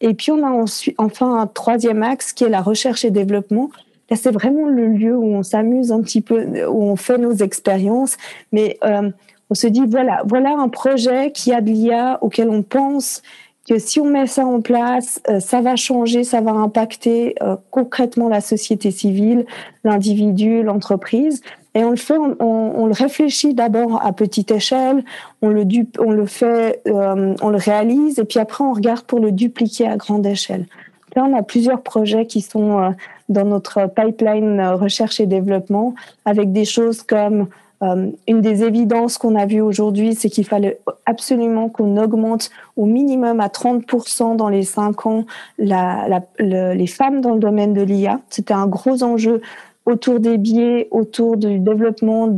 Et 0.00 0.14
puis 0.14 0.30
on 0.30 0.44
a 0.44 0.50
ensuite, 0.50 0.94
enfin 0.98 1.40
un 1.40 1.46
troisième 1.46 2.02
axe 2.02 2.32
qui 2.32 2.44
est 2.44 2.48
la 2.48 2.60
recherche 2.60 3.04
et 3.04 3.10
développement. 3.10 3.70
Là, 4.10 4.16
c'est 4.16 4.30
vraiment 4.30 4.68
le 4.68 4.88
lieu 4.88 5.16
où 5.16 5.26
on 5.26 5.42
s'amuse 5.42 5.92
un 5.92 6.00
petit 6.00 6.20
peu, 6.20 6.66
où 6.66 6.84
on 6.84 6.96
fait 6.96 7.18
nos 7.18 7.34
expériences, 7.34 8.16
mais 8.52 8.78
euh, 8.84 9.10
on 9.50 9.54
se 9.54 9.66
dit 9.66 9.82
voilà, 9.86 10.22
voilà 10.26 10.54
un 10.58 10.68
projet 10.68 11.32
qui 11.32 11.52
a 11.52 11.60
de 11.60 11.70
l'IA 11.70 12.18
auquel 12.22 12.50
on 12.50 12.62
pense 12.62 13.22
que 13.68 13.78
si 13.78 14.00
on 14.00 14.06
met 14.06 14.26
ça 14.26 14.46
en 14.46 14.60
place, 14.60 15.20
euh, 15.28 15.40
ça 15.40 15.60
va 15.60 15.76
changer, 15.76 16.24
ça 16.24 16.40
va 16.40 16.52
impacter 16.52 17.34
euh, 17.42 17.56
concrètement 17.70 18.28
la 18.28 18.40
société 18.40 18.90
civile, 18.90 19.44
l'individu, 19.84 20.62
l'entreprise. 20.62 21.42
Et 21.74 21.84
on 21.84 21.90
le 21.90 21.96
fait, 21.96 22.16
on, 22.40 22.86
le 22.86 22.92
réfléchit 22.92 23.52
d'abord 23.52 24.04
à 24.04 24.12
petite 24.12 24.50
échelle, 24.50 25.04
on 25.42 25.50
le, 25.50 25.64
on 25.98 26.10
le 26.10 26.26
fait, 26.26 26.80
euh, 26.88 27.34
on 27.40 27.50
le 27.50 27.58
réalise, 27.58 28.18
et 28.18 28.24
puis 28.24 28.40
après 28.40 28.64
on 28.64 28.72
regarde 28.72 29.02
pour 29.02 29.20
le 29.20 29.30
dupliquer 29.30 29.86
à 29.86 29.96
grande 29.96 30.26
échelle. 30.26 30.66
Là, 31.14 31.24
on 31.24 31.36
a 31.36 31.42
plusieurs 31.42 31.82
projets 31.82 32.26
qui 32.26 32.40
sont 32.40 32.94
dans 33.28 33.44
notre 33.44 33.86
pipeline 33.86 34.60
recherche 34.60 35.20
et 35.20 35.26
développement, 35.26 35.94
avec 36.24 36.52
des 36.52 36.64
choses 36.64 37.02
comme 37.02 37.48
une 37.80 38.40
des 38.40 38.64
évidences 38.64 39.18
qu'on 39.18 39.36
a 39.36 39.46
vues 39.46 39.60
aujourd'hui, 39.60 40.14
c'est 40.14 40.28
qu'il 40.28 40.44
fallait 40.44 40.80
absolument 41.06 41.68
qu'on 41.68 41.96
augmente 41.96 42.50
au 42.76 42.86
minimum 42.86 43.40
à 43.40 43.46
30% 43.46 44.36
dans 44.36 44.48
les 44.48 44.64
5 44.64 45.06
ans 45.06 45.26
la, 45.58 46.22
les 46.40 46.86
femmes 46.86 47.20
dans 47.20 47.34
le 47.34 47.38
domaine 47.38 47.74
de 47.74 47.82
l'IA. 47.82 48.20
C'était 48.30 48.54
un 48.54 48.66
gros 48.66 49.02
enjeu 49.04 49.42
autour 49.88 50.20
des 50.20 50.36
biais, 50.36 50.88
autour 50.90 51.36
du 51.36 51.58
développement 51.58 52.28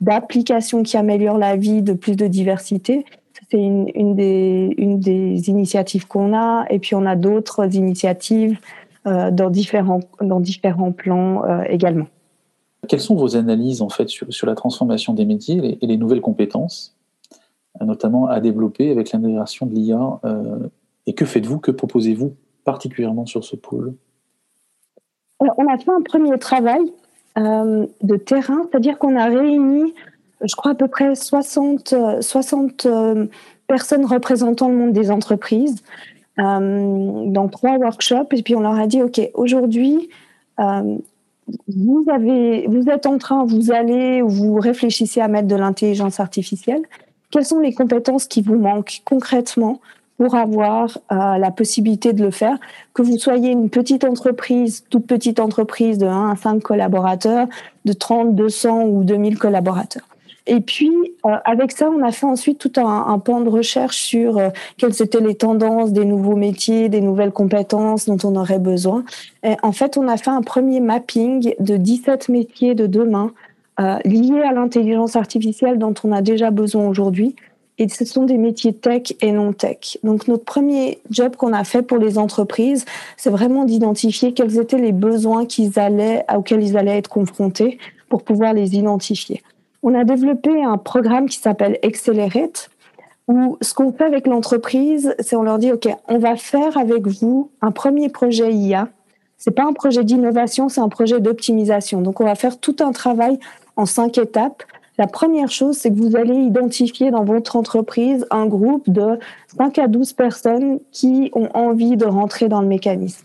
d'applications 0.00 0.82
qui 0.82 0.96
améliorent 0.96 1.38
la 1.38 1.56
vie, 1.56 1.82
de 1.82 1.92
plus 1.92 2.16
de 2.16 2.26
diversité. 2.26 3.04
C'est 3.50 3.58
une, 3.58 3.90
une, 3.94 4.14
des, 4.14 4.74
une 4.78 4.98
des 4.98 5.50
initiatives 5.50 6.06
qu'on 6.06 6.34
a. 6.34 6.64
Et 6.70 6.78
puis 6.78 6.94
on 6.94 7.04
a 7.04 7.14
d'autres 7.14 7.74
initiatives 7.76 8.58
euh, 9.06 9.30
dans, 9.30 9.50
différents, 9.50 10.00
dans 10.20 10.40
différents 10.40 10.92
plans 10.92 11.44
euh, 11.44 11.62
également. 11.68 12.06
Quelles 12.88 13.00
sont 13.00 13.14
vos 13.14 13.36
analyses 13.36 13.82
en 13.82 13.88
fait 13.88 14.08
sur, 14.08 14.32
sur 14.32 14.46
la 14.46 14.54
transformation 14.54 15.12
des 15.12 15.24
métiers 15.24 15.78
et 15.80 15.86
les, 15.86 15.96
nouvelles 15.96 16.20
compétences, 16.20 16.96
notamment 17.80 18.26
à 18.26 18.40
développer 18.40 18.90
avec 18.90 19.12
l'intégration 19.12 19.66
de 19.66 19.74
l'IA 19.74 20.20
euh, 20.24 20.58
Et 21.06 21.14
que 21.14 21.24
faites-vous, 21.24 21.58
que 21.58 21.70
proposez-vous 21.70 22.34
particulièrement 22.64 23.26
sur 23.26 23.44
ce 23.44 23.56
pôle? 23.56 23.94
On 25.40 25.68
a 25.68 25.78
fait 25.78 25.90
un 25.90 26.02
premier 26.02 26.36
travail 26.38 26.80
euh, 27.36 27.86
de 28.02 28.16
terrain, 28.16 28.62
c'est-à-dire 28.70 28.98
qu'on 28.98 29.16
a 29.16 29.26
réuni, 29.26 29.94
je 30.42 30.56
crois, 30.56 30.72
à 30.72 30.74
peu 30.74 30.88
près 30.88 31.14
60, 31.14 31.94
60 32.20 32.86
euh, 32.86 33.26
personnes 33.66 34.04
représentant 34.06 34.68
le 34.68 34.76
monde 34.76 34.92
des 34.92 35.10
entreprises. 35.10 35.82
dans 36.38 37.48
trois 37.50 37.76
workshops 37.78 38.32
et 38.32 38.42
puis 38.42 38.56
on 38.56 38.60
leur 38.60 38.78
a 38.78 38.86
dit, 38.86 39.02
OK, 39.02 39.20
aujourd'hui, 39.34 40.08
vous, 41.68 42.04
êtes 42.88 43.06
en 43.06 43.18
train, 43.18 43.44
vous 43.44 43.72
allez, 43.72 44.22
vous 44.22 44.54
réfléchissez 44.56 45.20
à 45.20 45.28
mettre 45.28 45.48
de 45.48 45.56
l'intelligence 45.56 46.20
artificielle. 46.20 46.82
Quelles 47.30 47.44
sont 47.44 47.60
les 47.60 47.74
compétences 47.74 48.26
qui 48.26 48.42
vous 48.42 48.56
manquent 48.56 49.02
concrètement 49.04 49.80
pour 50.16 50.34
avoir 50.34 50.98
euh, 51.12 51.38
la 51.38 51.50
possibilité 51.52 52.12
de 52.12 52.24
le 52.24 52.32
faire, 52.32 52.58
que 52.92 53.02
vous 53.02 53.18
soyez 53.18 53.50
une 53.50 53.70
petite 53.70 54.02
entreprise, 54.02 54.84
toute 54.90 55.06
petite 55.06 55.38
entreprise 55.38 55.96
de 55.98 56.06
1 56.06 56.30
à 56.30 56.36
5 56.36 56.60
collaborateurs, 56.60 57.46
de 57.84 57.92
30, 57.92 58.34
200 58.34 58.86
ou 58.86 59.04
2000 59.04 59.38
collaborateurs. 59.38 60.07
Et 60.48 60.60
puis, 60.60 60.90
euh, 61.26 61.36
avec 61.44 61.72
ça, 61.72 61.90
on 61.90 62.02
a 62.02 62.10
fait 62.10 62.24
ensuite 62.24 62.58
tout 62.58 62.72
un, 62.80 63.18
pan 63.18 63.42
de 63.42 63.50
recherche 63.50 63.98
sur 63.98 64.38
euh, 64.38 64.48
quelles 64.78 65.02
étaient 65.02 65.20
les 65.20 65.34
tendances 65.34 65.92
des 65.92 66.06
nouveaux 66.06 66.36
métiers, 66.36 66.88
des 66.88 67.02
nouvelles 67.02 67.32
compétences 67.32 68.06
dont 68.06 68.16
on 68.24 68.34
aurait 68.34 68.58
besoin. 68.58 69.04
Et 69.44 69.56
en 69.62 69.72
fait, 69.72 69.98
on 69.98 70.08
a 70.08 70.16
fait 70.16 70.30
un 70.30 70.40
premier 70.40 70.80
mapping 70.80 71.54
de 71.60 71.76
17 71.76 72.30
métiers 72.30 72.74
de 72.74 72.86
demain 72.86 73.32
euh, 73.78 73.98
liés 74.06 74.40
à 74.40 74.54
l'intelligence 74.54 75.16
artificielle 75.16 75.78
dont 75.78 75.94
on 76.02 76.12
a 76.12 76.22
déjà 76.22 76.50
besoin 76.50 76.88
aujourd'hui. 76.88 77.36
Et 77.76 77.86
ce 77.90 78.06
sont 78.06 78.24
des 78.24 78.38
métiers 78.38 78.72
tech 78.72 79.12
et 79.20 79.30
non 79.30 79.52
tech. 79.52 79.98
Donc 80.02 80.28
notre 80.28 80.44
premier 80.44 80.98
job 81.10 81.36
qu'on 81.36 81.52
a 81.52 81.62
fait 81.62 81.82
pour 81.82 81.98
les 81.98 82.16
entreprises, 82.16 82.86
c'est 83.18 83.30
vraiment 83.30 83.66
d'identifier 83.66 84.32
quels 84.32 84.58
étaient 84.58 84.78
les 84.78 84.92
besoins 84.92 85.44
qu'ils 85.44 85.78
allaient, 85.78 86.24
auxquels 86.34 86.62
ils 86.62 86.76
allaient 86.78 86.96
être 86.96 87.10
confrontés 87.10 87.78
pour 88.08 88.22
pouvoir 88.22 88.54
les 88.54 88.76
identifier 88.76 89.42
on 89.82 89.94
a 89.94 90.04
développé 90.04 90.62
un 90.62 90.76
programme 90.76 91.28
qui 91.28 91.38
s'appelle 91.38 91.78
Accelerate, 91.82 92.70
où 93.28 93.58
ce 93.60 93.74
qu'on 93.74 93.92
fait 93.92 94.04
avec 94.04 94.26
l'entreprise, 94.26 95.14
c'est 95.18 95.36
on 95.36 95.42
leur 95.42 95.58
dit, 95.58 95.70
OK, 95.70 95.88
on 96.08 96.18
va 96.18 96.36
faire 96.36 96.76
avec 96.78 97.06
vous 97.06 97.50
un 97.60 97.70
premier 97.70 98.08
projet 98.08 98.52
IA. 98.52 98.88
C'est 99.36 99.52
pas 99.52 99.64
un 99.64 99.72
projet 99.72 100.02
d'innovation, 100.02 100.68
c'est 100.68 100.80
un 100.80 100.88
projet 100.88 101.20
d'optimisation. 101.20 102.00
Donc, 102.00 102.20
on 102.20 102.24
va 102.24 102.34
faire 102.34 102.58
tout 102.58 102.76
un 102.80 102.90
travail 102.90 103.38
en 103.76 103.86
cinq 103.86 104.18
étapes. 104.18 104.64
La 104.96 105.06
première 105.06 105.50
chose, 105.50 105.76
c'est 105.76 105.90
que 105.90 105.96
vous 105.96 106.16
allez 106.16 106.34
identifier 106.34 107.12
dans 107.12 107.22
votre 107.22 107.54
entreprise 107.54 108.26
un 108.30 108.46
groupe 108.46 108.90
de 108.90 109.20
5 109.56 109.78
à 109.78 109.86
12 109.86 110.12
personnes 110.14 110.80
qui 110.90 111.30
ont 111.34 111.48
envie 111.54 111.96
de 111.96 112.04
rentrer 112.04 112.48
dans 112.48 112.60
le 112.60 112.66
mécanisme. 112.66 113.24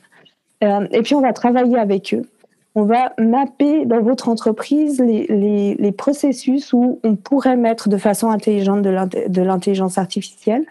Euh, 0.64 0.86
et 0.92 1.02
puis, 1.02 1.16
on 1.16 1.22
va 1.22 1.34
travailler 1.34 1.80
avec 1.80 2.14
eux 2.14 2.28
on 2.76 2.84
va 2.84 3.14
mapper 3.20 3.86
dans 3.86 4.02
votre 4.02 4.30
entreprise 4.30 5.00
les, 5.00 5.92
processus 5.92 6.74
où 6.74 7.00
on 7.04 7.16
pourrait 7.16 7.56
mettre 7.56 7.88
de 7.88 7.98
façon 7.98 8.30
intelligente 8.30 8.82
de 8.82 9.42
l'intelligence 9.42 9.98
artificielle. 9.98 10.66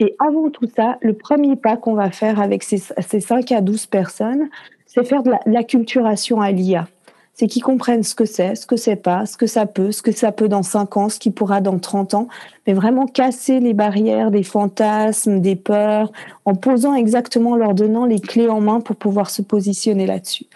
Et 0.00 0.14
avant 0.20 0.50
tout 0.50 0.68
ça, 0.76 0.98
le 1.00 1.14
premier 1.14 1.56
pas 1.56 1.76
qu'on 1.76 1.94
va 1.94 2.10
faire 2.10 2.40
avec 2.40 2.62
ces, 2.62 2.78
ces 2.78 3.20
5 3.20 3.50
à 3.50 3.60
12 3.60 3.86
personnes, 3.86 4.48
c'est 4.86 5.04
faire 5.04 5.22
de 5.22 5.32
l'acculturation 5.46 6.40
à 6.40 6.52
l'IA. 6.52 6.86
C'est 7.34 7.46
qu'ils 7.46 7.62
comprennent 7.62 8.02
ce 8.02 8.14
que 8.14 8.24
c'est, 8.24 8.54
ce 8.54 8.66
que 8.66 8.76
c'est 8.76 8.96
pas, 8.96 9.24
ce 9.24 9.36
que 9.36 9.46
ça 9.46 9.64
peut, 9.66 9.92
ce 9.92 10.02
que 10.02 10.12
ça 10.12 10.32
peut 10.32 10.48
dans 10.48 10.62
5 10.62 10.96
ans, 10.96 11.08
ce 11.08 11.18
qui 11.18 11.30
pourra 11.30 11.60
dans 11.60 11.78
30 11.78 12.14
ans, 12.14 12.28
mais 12.66 12.72
vraiment 12.74 13.06
casser 13.06 13.60
les 13.60 13.74
barrières 13.74 14.30
des 14.30 14.42
fantasmes, 14.42 15.40
des 15.40 15.56
peurs, 15.56 16.12
en 16.44 16.54
posant 16.54 16.94
exactement, 16.94 17.56
leur 17.56 17.74
donnant 17.74 18.06
les 18.06 18.20
clés 18.20 18.48
en 18.48 18.60
main 18.60 18.80
pour 18.80 18.96
pouvoir 18.96 19.30
se 19.30 19.42
positionner 19.42 20.06
là-dessus. 20.06 20.46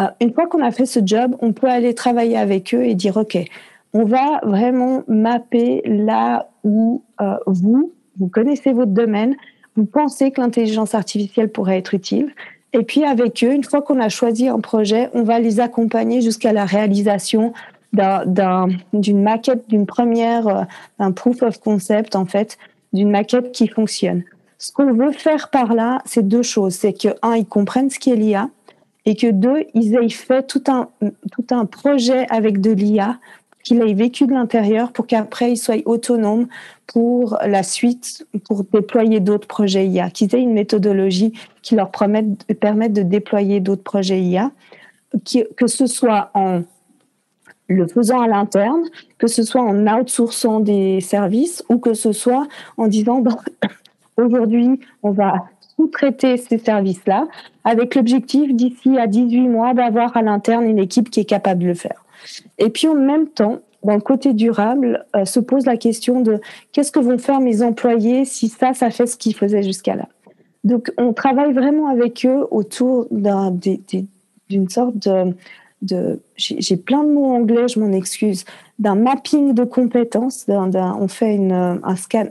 Euh, 0.00 0.04
une 0.20 0.32
fois 0.32 0.46
qu'on 0.46 0.62
a 0.62 0.70
fait 0.70 0.86
ce 0.86 1.00
job, 1.04 1.36
on 1.40 1.52
peut 1.52 1.68
aller 1.68 1.94
travailler 1.94 2.36
avec 2.36 2.74
eux 2.74 2.84
et 2.84 2.94
dire, 2.94 3.16
OK, 3.16 3.38
on 3.92 4.04
va 4.04 4.40
vraiment 4.42 5.02
mapper 5.08 5.82
là 5.84 6.48
où 6.64 7.02
euh, 7.20 7.34
vous, 7.46 7.92
vous 8.18 8.28
connaissez 8.28 8.72
votre 8.72 8.92
domaine, 8.92 9.36
vous 9.76 9.84
pensez 9.84 10.30
que 10.30 10.40
l'intelligence 10.40 10.94
artificielle 10.94 11.50
pourrait 11.50 11.78
être 11.78 11.94
utile. 11.94 12.32
Et 12.72 12.82
puis 12.82 13.04
avec 13.04 13.42
eux, 13.42 13.52
une 13.52 13.64
fois 13.64 13.82
qu'on 13.82 14.00
a 14.00 14.08
choisi 14.08 14.48
un 14.48 14.60
projet, 14.60 15.10
on 15.12 15.22
va 15.22 15.40
les 15.40 15.58
accompagner 15.60 16.20
jusqu'à 16.20 16.52
la 16.52 16.64
réalisation 16.64 17.52
d'une 17.92 19.22
maquette, 19.22 19.68
d'une 19.68 19.86
première, 19.86 20.46
euh, 20.46 20.62
un 21.00 21.10
proof 21.10 21.42
of 21.42 21.58
concept 21.58 22.14
en 22.14 22.24
fait, 22.24 22.56
d'une 22.92 23.10
maquette 23.10 23.50
qui 23.50 23.66
fonctionne. 23.66 24.22
Ce 24.58 24.70
qu'on 24.70 24.92
veut 24.92 25.12
faire 25.12 25.48
par 25.48 25.74
là, 25.74 26.02
c'est 26.04 26.26
deux 26.26 26.42
choses. 26.42 26.74
C'est 26.74 26.92
que, 26.92 27.08
un, 27.22 27.34
ils 27.34 27.46
comprennent 27.46 27.90
ce 27.90 27.98
qu'est 27.98 28.14
l'IA, 28.14 28.50
et 29.06 29.16
que 29.16 29.30
deux, 29.30 29.64
ils 29.74 29.94
aient 29.94 30.08
fait 30.08 30.46
tout 30.46 30.62
un, 30.68 30.88
tout 31.32 31.46
un 31.50 31.64
projet 31.66 32.26
avec 32.30 32.60
de 32.60 32.70
l'IA, 32.70 33.18
qu'il 33.62 33.82
ait 33.82 33.94
vécu 33.94 34.26
de 34.26 34.32
l'intérieur 34.32 34.92
pour 34.92 35.06
qu'après 35.06 35.52
ils 35.52 35.56
soient 35.56 35.76
autonomes 35.84 36.46
pour 36.86 37.38
la 37.44 37.62
suite, 37.62 38.26
pour 38.44 38.64
déployer 38.64 39.20
d'autres 39.20 39.46
projets 39.46 39.86
IA, 39.86 40.10
qu'ils 40.10 40.34
aient 40.34 40.40
une 40.40 40.54
méthodologie 40.54 41.32
qui 41.62 41.74
leur 41.76 41.90
permette 41.90 42.92
de 42.92 43.02
déployer 43.02 43.60
d'autres 43.60 43.82
projets 43.82 44.20
IA, 44.20 44.50
que 45.56 45.66
ce 45.66 45.86
soit 45.86 46.30
en 46.34 46.62
le 47.68 47.86
faisant 47.86 48.20
à 48.20 48.26
l'interne, 48.26 48.82
que 49.18 49.28
ce 49.28 49.44
soit 49.44 49.62
en 49.62 49.86
outsourçant 49.86 50.58
des 50.60 51.00
services 51.00 51.62
ou 51.68 51.78
que 51.78 51.94
ce 51.94 52.12
soit 52.12 52.48
en 52.76 52.88
disant 52.88 53.22
aujourd'hui 54.16 54.80
on 55.02 55.12
va 55.12 55.46
traiter 55.86 56.36
ces 56.36 56.58
services-là 56.58 57.26
avec 57.64 57.94
l'objectif 57.94 58.54
d'ici 58.54 58.98
à 58.98 59.06
18 59.06 59.48
mois 59.48 59.74
d'avoir 59.74 60.16
à 60.16 60.22
l'interne 60.22 60.64
une 60.64 60.78
équipe 60.78 61.10
qui 61.10 61.20
est 61.20 61.24
capable 61.24 61.62
de 61.62 61.68
le 61.68 61.74
faire. 61.74 62.04
Et 62.58 62.70
puis 62.70 62.88
en 62.88 62.94
même 62.94 63.28
temps, 63.28 63.60
dans 63.82 63.94
le 63.94 64.00
côté 64.00 64.32
durable, 64.34 65.06
euh, 65.16 65.24
se 65.24 65.40
pose 65.40 65.66
la 65.66 65.76
question 65.76 66.20
de 66.20 66.40
qu'est-ce 66.72 66.92
que 66.92 67.00
vont 67.00 67.18
faire 67.18 67.40
mes 67.40 67.62
employés 67.62 68.24
si 68.24 68.48
ça, 68.48 68.74
ça 68.74 68.90
fait 68.90 69.06
ce 69.06 69.16
qu'ils 69.16 69.34
faisaient 69.34 69.62
jusqu'à 69.62 69.94
là. 69.94 70.08
Donc 70.64 70.92
on 70.98 71.12
travaille 71.12 71.52
vraiment 71.52 71.88
avec 71.88 72.26
eux 72.26 72.46
autour 72.50 73.06
d'une 73.10 74.68
sorte 74.68 74.98
de 74.98 75.34
j'ai 75.82 76.76
plein 76.76 77.04
de 77.04 77.10
mots 77.10 77.32
anglais, 77.32 77.68
je 77.68 77.80
m'en 77.80 77.92
excuse, 77.92 78.44
d'un 78.78 78.94
mapping 78.94 79.54
de 79.54 79.64
compétences, 79.64 80.44
on 80.48 81.08
fait 81.08 81.38
un 81.50 81.96
scan, 81.96 82.26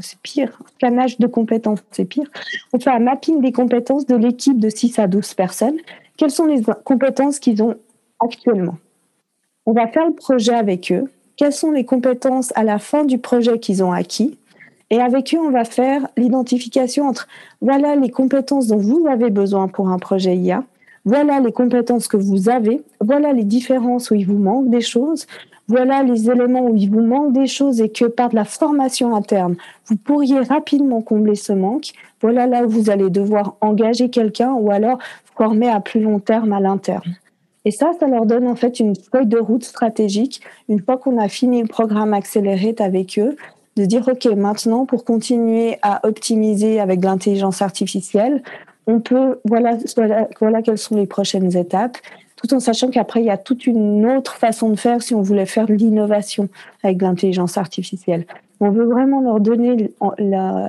c'est 0.00 0.18
pire, 0.20 0.58
un 0.60 0.68
scannage 0.76 1.18
de 1.18 1.26
compétences, 1.26 1.80
c'est 1.90 2.04
pire. 2.04 2.26
On 2.72 2.78
fait 2.78 2.90
un 2.90 3.00
mapping 3.00 3.40
des 3.40 3.52
compétences 3.52 4.06
de 4.06 4.16
l'équipe 4.16 4.58
de 4.58 4.68
6 4.68 4.98
à 4.98 5.06
12 5.08 5.34
personnes. 5.34 5.76
Quelles 6.16 6.30
sont 6.30 6.46
les 6.46 6.62
compétences 6.84 7.38
qu'ils 7.38 7.62
ont 7.62 7.74
actuellement? 8.20 8.78
On 9.66 9.72
va 9.72 9.88
faire 9.88 10.06
le 10.06 10.14
projet 10.14 10.54
avec 10.54 10.92
eux. 10.92 11.10
Quelles 11.36 11.52
sont 11.52 11.70
les 11.70 11.84
compétences 11.84 12.52
à 12.56 12.62
la 12.62 12.78
fin 12.78 13.04
du 13.04 13.18
projet 13.18 13.58
qu'ils 13.58 13.82
ont 13.82 13.92
acquis? 13.92 14.38
Et 14.90 15.00
avec 15.00 15.34
eux, 15.34 15.38
on 15.38 15.50
va 15.50 15.64
faire 15.64 16.06
l'identification 16.18 17.08
entre 17.08 17.26
voilà 17.62 17.96
les 17.96 18.10
compétences 18.10 18.66
dont 18.66 18.76
vous 18.76 19.06
avez 19.08 19.30
besoin 19.30 19.66
pour 19.66 19.88
un 19.88 19.98
projet 19.98 20.36
IA, 20.36 20.64
voilà 21.04 21.40
les 21.40 21.52
compétences 21.52 22.08
que 22.08 22.16
vous 22.16 22.48
avez, 22.48 22.82
voilà 23.00 23.32
les 23.32 23.44
différences 23.44 24.10
où 24.10 24.14
il 24.14 24.26
vous 24.26 24.38
manque 24.38 24.70
des 24.70 24.80
choses, 24.80 25.26
voilà 25.68 26.02
les 26.02 26.30
éléments 26.30 26.66
où 26.66 26.76
il 26.76 26.90
vous 26.90 27.02
manque 27.02 27.32
des 27.32 27.46
choses 27.46 27.80
et 27.80 27.88
que 27.88 28.04
par 28.04 28.30
de 28.30 28.36
la 28.36 28.44
formation 28.44 29.14
interne, 29.14 29.56
vous 29.86 29.96
pourriez 29.96 30.40
rapidement 30.40 31.02
combler 31.02 31.34
ce 31.34 31.52
manque. 31.52 31.92
Voilà 32.20 32.46
là 32.46 32.64
où 32.64 32.68
vous 32.68 32.90
allez 32.90 33.10
devoir 33.10 33.56
engager 33.60 34.10
quelqu'un 34.10 34.52
ou 34.52 34.70
alors 34.70 34.98
former 35.36 35.68
à 35.68 35.80
plus 35.80 36.00
long 36.00 36.18
terme 36.18 36.52
à 36.52 36.60
l'interne. 36.60 37.16
Et 37.64 37.70
ça, 37.70 37.92
ça 37.98 38.06
leur 38.06 38.26
donne 38.26 38.46
en 38.48 38.56
fait 38.56 38.80
une 38.80 38.94
feuille 38.96 39.26
de 39.26 39.38
route 39.38 39.64
stratégique 39.64 40.40
une 40.68 40.80
fois 40.80 40.96
qu'on 40.96 41.18
a 41.18 41.28
fini 41.28 41.62
le 41.62 41.68
programme 41.68 42.12
accéléré 42.12 42.74
avec 42.78 43.18
eux, 43.18 43.36
de 43.76 43.84
dire, 43.84 44.06
OK, 44.08 44.26
maintenant, 44.26 44.84
pour 44.84 45.04
continuer 45.04 45.78
à 45.80 46.06
optimiser 46.06 46.80
avec 46.80 47.02
l'intelligence 47.02 47.62
artificielle, 47.62 48.42
on 48.86 49.00
peut, 49.00 49.40
voilà, 49.44 49.76
voilà, 50.40 50.62
quelles 50.62 50.78
sont 50.78 50.96
les 50.96 51.06
prochaines 51.06 51.56
étapes, 51.56 51.98
tout 52.36 52.52
en 52.54 52.60
sachant 52.60 52.88
qu'après, 52.88 53.20
il 53.20 53.26
y 53.26 53.30
a 53.30 53.36
toute 53.36 53.66
une 53.66 54.04
autre 54.06 54.34
façon 54.34 54.70
de 54.70 54.76
faire 54.76 55.02
si 55.02 55.14
on 55.14 55.22
voulait 55.22 55.46
faire 55.46 55.66
de 55.66 55.74
l'innovation 55.74 56.48
avec 56.82 57.00
l'intelligence 57.00 57.56
artificielle. 57.56 58.26
On 58.60 58.70
veut 58.70 58.84
vraiment 58.84 59.20
leur 59.20 59.40
donner 59.40 59.92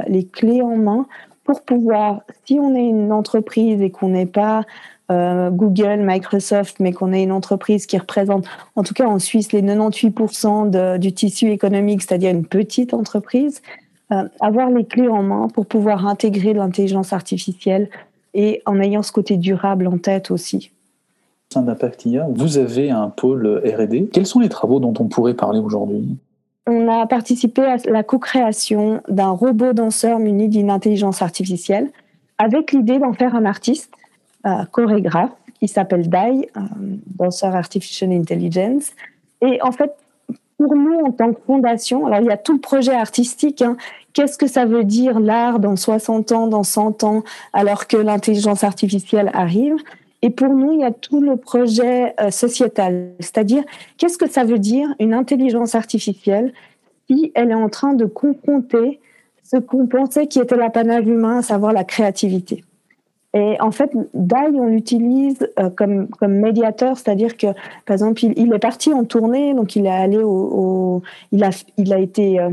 les 0.08 0.26
clés 0.26 0.62
en 0.62 0.78
main 0.78 1.08
pour 1.44 1.62
pouvoir, 1.62 2.22
si 2.46 2.60
on 2.60 2.76
est 2.76 2.88
une 2.88 3.12
entreprise 3.12 3.82
et 3.82 3.90
qu'on 3.90 4.10
n'est 4.10 4.26
pas 4.26 4.64
euh, 5.12 5.50
Google, 5.50 6.00
Microsoft, 6.02 6.80
mais 6.80 6.94
qu'on 6.94 7.12
est 7.12 7.24
une 7.24 7.32
entreprise 7.32 7.86
qui 7.86 7.98
représente, 7.98 8.46
en 8.76 8.84
tout 8.84 8.94
cas 8.94 9.06
en 9.06 9.20
Suisse, 9.20 9.52
les 9.52 9.62
98% 9.62 10.98
du 10.98 11.14
tissu 11.14 11.52
économique, 11.52 12.04
c'est-à-dire 12.04 12.32
une 12.32 12.46
petite 12.46 12.94
entreprise, 12.94 13.62
euh, 14.12 14.24
avoir 14.40 14.70
les 14.70 14.86
clés 14.86 15.08
en 15.08 15.24
main 15.24 15.48
pour 15.48 15.66
pouvoir 15.66 16.08
intégrer 16.08 16.54
l'intelligence 16.54 17.14
artificielle 17.14 17.90
et 18.34 18.62
en 18.66 18.80
ayant 18.80 19.04
ce 19.04 19.12
côté 19.12 19.38
durable 19.38 19.88
en 19.88 19.98
tête 19.98 20.32
aussi. 20.32 20.72
Au 21.52 21.54
sein 21.54 21.66
vous 22.30 22.58
avez 22.58 22.90
un 22.90 23.10
pôle 23.10 23.62
RD. 23.64 24.10
Quels 24.12 24.26
sont 24.26 24.40
les 24.40 24.50
travaux 24.50 24.80
dont 24.80 24.94
on 25.00 25.06
pourrait 25.06 25.36
parler 25.36 25.60
aujourd'hui? 25.60 26.18
On 26.66 26.88
a 26.88 27.06
participé 27.06 27.62
à 27.62 27.78
la 27.86 28.04
co-création 28.04 29.02
d'un 29.08 29.30
robot 29.30 29.74
danseur 29.74 30.20
muni 30.20 30.48
d'une 30.48 30.70
intelligence 30.70 31.22
artificielle 31.22 31.90
avec 32.38 32.72
l'idée 32.72 33.00
d'en 33.00 33.14
faire 33.14 33.36
un 33.36 33.46
artiste, 33.46 33.92
euh, 34.46 34.66
chorégraphe, 34.72 35.32
qui 35.60 35.68
s'appelle 35.68 36.10
DAI, 36.10 36.50
danseur 37.18 37.56
Artificial 37.56 38.12
Intelligence. 38.12 38.92
Et 39.42 39.62
en 39.62 39.72
fait, 39.72 39.94
pour 40.58 40.76
nous, 40.76 41.00
en 41.00 41.12
tant 41.12 41.34
que 41.34 41.42
fondation, 41.46 42.06
alors 42.06 42.20
il 42.20 42.28
y 42.28 42.32
a 42.32 42.38
tout 42.38 42.54
le 42.54 42.60
projet 42.60 42.94
artistique. 42.94 43.62
Hein. 43.62 43.78
Qu'est-ce 44.14 44.38
que 44.38 44.48
ça 44.48 44.66
veut 44.66 44.84
dire 44.84 45.20
l'art 45.20 45.60
dans 45.60 45.76
60 45.76 46.32
ans, 46.32 46.48
dans 46.48 46.64
100 46.64 47.04
ans, 47.04 47.24
alors 47.54 47.88
que 47.88 47.98
l'intelligence 47.98 48.64
artificielle 48.64 49.32
arrive? 49.34 49.76
Et 50.22 50.30
pour 50.30 50.50
nous, 50.50 50.72
il 50.72 50.80
y 50.80 50.86
a 50.86 50.92
tout 50.92 51.20
le 51.20 51.36
projet 51.36 52.14
euh, 52.22 52.32
sociétal, 52.32 53.12
c'est-à-dire 53.20 53.64
qu'est-ce 53.98 54.18
que 54.18 54.30
ça 54.30 54.46
veut 54.46 54.60
dire 54.60 54.88
une 55.00 55.14
intelligence 55.14 55.76
artificielle 55.76 56.54
si 57.10 57.34
elle 57.36 57.52
est 57.52 57.56
en 57.56 57.68
train 57.68 57.94
de 57.94 58.06
confronter 58.06 59.02
ce 59.44 59.58
qu'on 59.58 59.88
pensait 59.88 60.28
qui 60.28 60.40
était 60.40 60.56
l'apanage 60.56 61.06
humain, 61.06 61.40
à 61.40 61.42
savoir 61.42 61.74
la 61.74 61.84
créativité? 61.84 62.64
Et 63.36 63.60
en 63.60 63.72
fait, 63.72 63.92
DAI, 64.14 64.52
on 64.54 64.68
l'utilise 64.68 65.50
euh, 65.58 65.70
comme, 65.72 66.08
comme 66.08 66.34
médiateur, 66.34 66.98
c'est-à-dire 66.98 67.36
que, 67.36 67.48
par 67.86 67.94
exemple, 67.94 68.24
il, 68.24 68.54
est 68.54 68.60
parti 68.60 68.94
en 68.94 69.06
tournée, 69.06 69.56
donc 69.56 69.76
il 69.76 69.88
est 69.88 69.90
allé 69.90 70.20
au, 70.20 71.02
il, 71.32 71.44
a, 71.44 71.50
il 71.78 71.94
a 71.94 72.00
été 72.00 72.40
euh, 72.40 72.52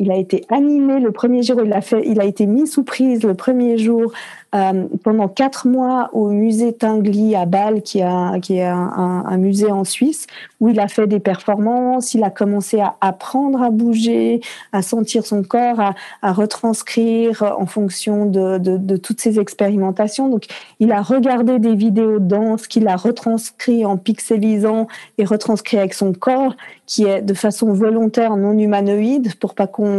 il 0.00 0.10
a 0.10 0.16
été 0.16 0.46
animé 0.48 0.98
le 0.98 1.12
premier 1.12 1.42
jour, 1.42 1.60
il 1.62 1.72
a, 1.74 1.82
fait, 1.82 2.02
il 2.06 2.20
a 2.20 2.24
été 2.24 2.46
mis 2.46 2.66
sous 2.66 2.84
prise 2.84 3.22
le 3.22 3.34
premier 3.34 3.76
jour 3.76 4.12
euh, 4.52 4.86
pendant 5.04 5.28
quatre 5.28 5.68
mois 5.68 6.10
au 6.12 6.30
musée 6.30 6.72
Tinguely 6.72 7.36
à 7.36 7.46
Bâle, 7.46 7.82
qui, 7.82 7.98
est 8.00 8.02
un, 8.02 8.42
un, 8.50 9.36
musée 9.36 9.70
en 9.70 9.84
Suisse, 9.84 10.26
où 10.58 10.68
il 10.68 10.80
a 10.80 10.88
fait 10.88 11.06
des 11.06 11.20
performances, 11.20 12.14
il 12.14 12.24
a 12.24 12.30
commencé 12.30 12.80
à 12.80 12.96
apprendre 13.00 13.62
à 13.62 13.70
bouger, 13.70 14.40
à 14.72 14.82
sentir 14.82 15.24
son 15.24 15.44
corps, 15.44 15.92
à, 16.22 16.32
retranscrire 16.32 17.54
en 17.58 17.66
fonction 17.66 18.26
de, 18.26 18.96
toutes 18.96 19.20
ces 19.20 19.38
expérimentations. 19.38 20.28
Donc, 20.28 20.46
il 20.80 20.90
a 20.90 21.02
regardé 21.02 21.60
des 21.60 21.74
vidéos 21.76 22.18
de 22.18 22.24
danse 22.24 22.66
qu'il 22.66 22.88
a 22.88 22.96
retranscrit 22.96 23.84
en 23.84 23.98
pixelisant 23.98 24.88
et 25.18 25.24
retranscrit 25.24 25.78
avec 25.78 25.94
son 25.94 26.12
corps, 26.12 26.56
qui 26.86 27.04
est 27.04 27.22
de 27.22 27.34
façon 27.34 27.72
volontaire 27.72 28.36
non 28.36 28.58
humanoïde, 28.58 29.36
pour 29.36 29.54
pas 29.54 29.68
qu'on 29.68 29.89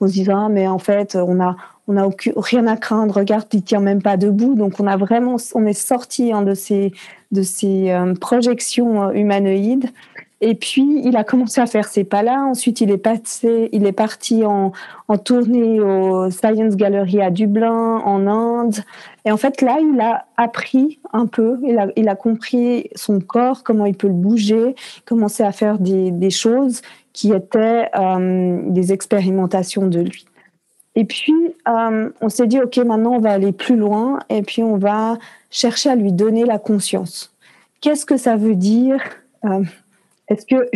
on, 0.00 0.06
se 0.06 0.12
dit 0.12 0.26
ah 0.30 0.48
mais 0.50 0.68
en 0.68 0.78
fait 0.78 1.16
on 1.16 1.40
a 1.40 1.56
on 1.88 1.96
a 1.96 2.10
rien 2.36 2.66
à 2.66 2.76
craindre. 2.76 3.14
Regarde, 3.16 3.46
il 3.52 3.62
tient 3.62 3.80
même 3.80 4.02
pas 4.02 4.16
debout. 4.16 4.54
Donc 4.54 4.80
on 4.80 4.86
a 4.86 4.96
vraiment 4.96 5.36
on 5.54 5.66
est 5.66 5.72
sorti 5.72 6.32
hein, 6.32 6.42
de 6.42 6.54
ces 6.54 6.92
de 7.32 7.42
ces 7.42 7.90
euh, 7.90 8.14
projections 8.14 9.04
euh, 9.04 9.12
humanoïdes 9.12 9.90
et 10.42 10.54
puis, 10.54 11.00
il 11.02 11.16
a 11.16 11.24
commencé 11.24 11.62
à 11.62 11.66
faire 11.66 11.88
ses 11.88 12.04
pas-là. 12.04 12.44
Ensuite, 12.44 12.82
il 12.82 12.90
est 12.90 12.98
passé, 12.98 13.70
il 13.72 13.86
est 13.86 13.92
parti 13.92 14.44
en, 14.44 14.72
en 15.08 15.16
tournée 15.16 15.80
au 15.80 16.30
Science 16.30 16.76
Gallery 16.76 17.22
à 17.22 17.30
Dublin, 17.30 18.02
en 18.04 18.26
Inde. 18.26 18.76
Et 19.26 19.32
en 19.32 19.36
fait, 19.36 19.60
là, 19.60 19.78
il 19.80 20.00
a 20.00 20.24
appris 20.36 21.00
un 21.12 21.26
peu. 21.26 21.58
Il 21.96 22.08
a, 22.08 22.14
compris 22.14 22.88
son 22.94 23.20
corps, 23.20 23.64
comment 23.64 23.84
il 23.84 23.96
peut 23.96 24.06
le 24.06 24.12
bouger, 24.12 24.76
commencer 25.04 25.42
à 25.42 25.50
faire 25.50 25.80
des, 25.80 26.12
des 26.12 26.30
choses 26.30 26.80
qui 27.12 27.32
étaient 27.32 27.90
euh, 27.98 28.60
des 28.66 28.92
expérimentations 28.92 29.88
de 29.88 30.00
lui. 30.00 30.26
Et 30.94 31.04
puis, 31.04 31.34
euh, 31.68 32.10
on 32.20 32.28
s'est 32.28 32.46
dit, 32.46 32.60
OK, 32.60 32.76
maintenant, 32.78 33.14
on 33.14 33.18
va 33.18 33.32
aller 33.32 33.52
plus 33.52 33.76
loin 33.76 34.20
et 34.28 34.42
puis 34.42 34.62
on 34.62 34.78
va 34.78 35.18
chercher 35.50 35.90
à 35.90 35.96
lui 35.96 36.12
donner 36.12 36.44
la 36.44 36.58
conscience. 36.58 37.34
Qu'est-ce 37.80 38.06
que 38.06 38.16
ça 38.16 38.36
veut 38.36 38.54
dire 38.54 39.02
euh, 39.44 39.64
est-ce 40.28 40.46
que 40.46 40.70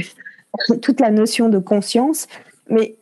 toute 0.81 1.01
la 1.01 1.11
notion 1.11 1.49
de 1.49 1.59
conscience, 1.59 2.27
mais 2.69 2.97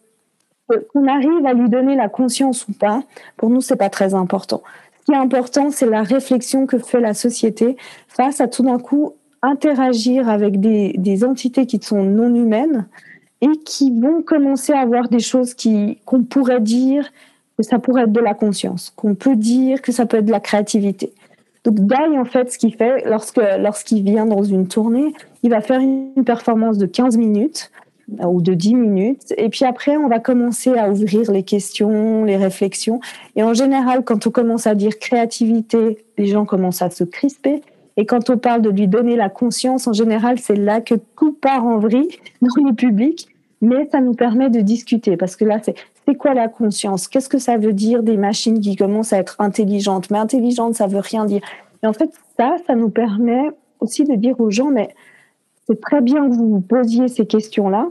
qu'on 0.92 1.08
arrive 1.08 1.46
à 1.46 1.54
lui 1.54 1.70
donner 1.70 1.96
la 1.96 2.10
conscience 2.10 2.68
ou 2.68 2.72
pas, 2.72 3.02
pour 3.38 3.48
nous, 3.48 3.62
c'est 3.62 3.76
pas 3.76 3.88
très 3.88 4.14
important. 4.14 4.62
Qui 5.08 5.14
est 5.14 5.16
important, 5.16 5.70
c'est 5.70 5.86
la 5.86 6.02
réflexion 6.02 6.66
que 6.66 6.76
fait 6.76 7.00
la 7.00 7.14
société 7.14 7.78
face 8.08 8.42
à 8.42 8.46
tout 8.46 8.62
d'un 8.62 8.78
coup 8.78 9.14
interagir 9.40 10.28
avec 10.28 10.60
des, 10.60 11.24
entités 11.24 11.64
qui 11.64 11.80
sont 11.80 12.02
non 12.02 12.34
humaines 12.34 12.86
et 13.40 13.56
qui 13.64 13.90
vont 13.98 14.20
commencer 14.20 14.74
à 14.74 14.80
avoir 14.80 15.08
des 15.08 15.20
choses 15.20 15.54
qui 15.54 15.96
qu'on 16.04 16.24
pourrait 16.24 16.60
dire 16.60 17.10
que 17.56 17.62
ça 17.62 17.78
pourrait 17.78 18.02
être 18.02 18.12
de 18.12 18.20
la 18.20 18.34
conscience, 18.34 18.92
qu'on 18.96 19.14
peut 19.14 19.34
dire 19.34 19.80
que 19.80 19.92
ça 19.92 20.04
peut 20.04 20.18
être 20.18 20.26
de 20.26 20.30
la 20.30 20.40
créativité. 20.40 21.14
Donc 21.64 21.76
Dai, 21.76 22.18
en 22.18 22.26
fait, 22.26 22.52
ce 22.52 22.58
qu'il 22.58 22.74
fait, 22.74 23.02
lorsque, 23.06 23.40
lorsqu'il 23.58 24.04
vient 24.04 24.26
dans 24.26 24.42
une 24.42 24.68
tournée, 24.68 25.14
il 25.42 25.48
va 25.48 25.62
faire 25.62 25.80
une 25.80 26.22
performance 26.22 26.76
de 26.76 26.84
15 26.84 27.16
minutes 27.16 27.70
ou 28.24 28.40
de 28.40 28.54
10 28.54 28.74
minutes. 28.74 29.34
Et 29.36 29.48
puis 29.48 29.64
après, 29.64 29.96
on 29.96 30.08
va 30.08 30.18
commencer 30.18 30.76
à 30.76 30.90
ouvrir 30.90 31.30
les 31.30 31.42
questions, 31.42 32.24
les 32.24 32.36
réflexions. 32.36 33.00
Et 33.36 33.42
en 33.42 33.54
général, 33.54 34.04
quand 34.04 34.26
on 34.26 34.30
commence 34.30 34.66
à 34.66 34.74
dire 34.74 34.98
créativité, 34.98 35.98
les 36.16 36.26
gens 36.26 36.44
commencent 36.44 36.82
à 36.82 36.90
se 36.90 37.04
crisper. 37.04 37.62
Et 37.96 38.06
quand 38.06 38.30
on 38.30 38.38
parle 38.38 38.62
de 38.62 38.70
lui 38.70 38.86
donner 38.86 39.16
la 39.16 39.28
conscience, 39.28 39.86
en 39.86 39.92
général, 39.92 40.38
c'est 40.38 40.56
là 40.56 40.80
que 40.80 40.94
tout 41.16 41.32
part 41.32 41.66
en 41.66 41.78
vrille 41.78 42.08
dans 42.40 42.64
le 42.64 42.74
public. 42.74 43.28
Mais 43.60 43.88
ça 43.90 44.00
nous 44.00 44.14
permet 44.14 44.50
de 44.50 44.60
discuter 44.60 45.16
parce 45.16 45.34
que 45.34 45.44
là, 45.44 45.58
c'est 45.60 45.74
c'est 46.08 46.14
quoi 46.14 46.32
la 46.32 46.48
conscience? 46.48 47.06
Qu'est-ce 47.06 47.28
que 47.28 47.38
ça 47.38 47.58
veut 47.58 47.74
dire 47.74 48.02
des 48.02 48.16
machines 48.16 48.60
qui 48.60 48.76
commencent 48.76 49.12
à 49.12 49.18
être 49.18 49.36
intelligentes? 49.40 50.10
Mais 50.10 50.16
intelligente, 50.16 50.74
ça 50.74 50.86
veut 50.86 51.00
rien 51.00 51.26
dire. 51.26 51.42
Et 51.82 51.86
en 51.86 51.92
fait, 51.92 52.10
ça, 52.38 52.56
ça 52.66 52.74
nous 52.74 52.88
permet 52.88 53.50
aussi 53.80 54.04
de 54.04 54.14
dire 54.14 54.40
aux 54.40 54.50
gens, 54.50 54.70
mais 54.70 54.88
c'est 55.68 55.80
très 55.80 56.00
bien 56.00 56.28
que 56.28 56.34
vous 56.34 56.48
vous 56.48 56.60
posiez 56.60 57.08
ces 57.08 57.26
questions-là. 57.26 57.88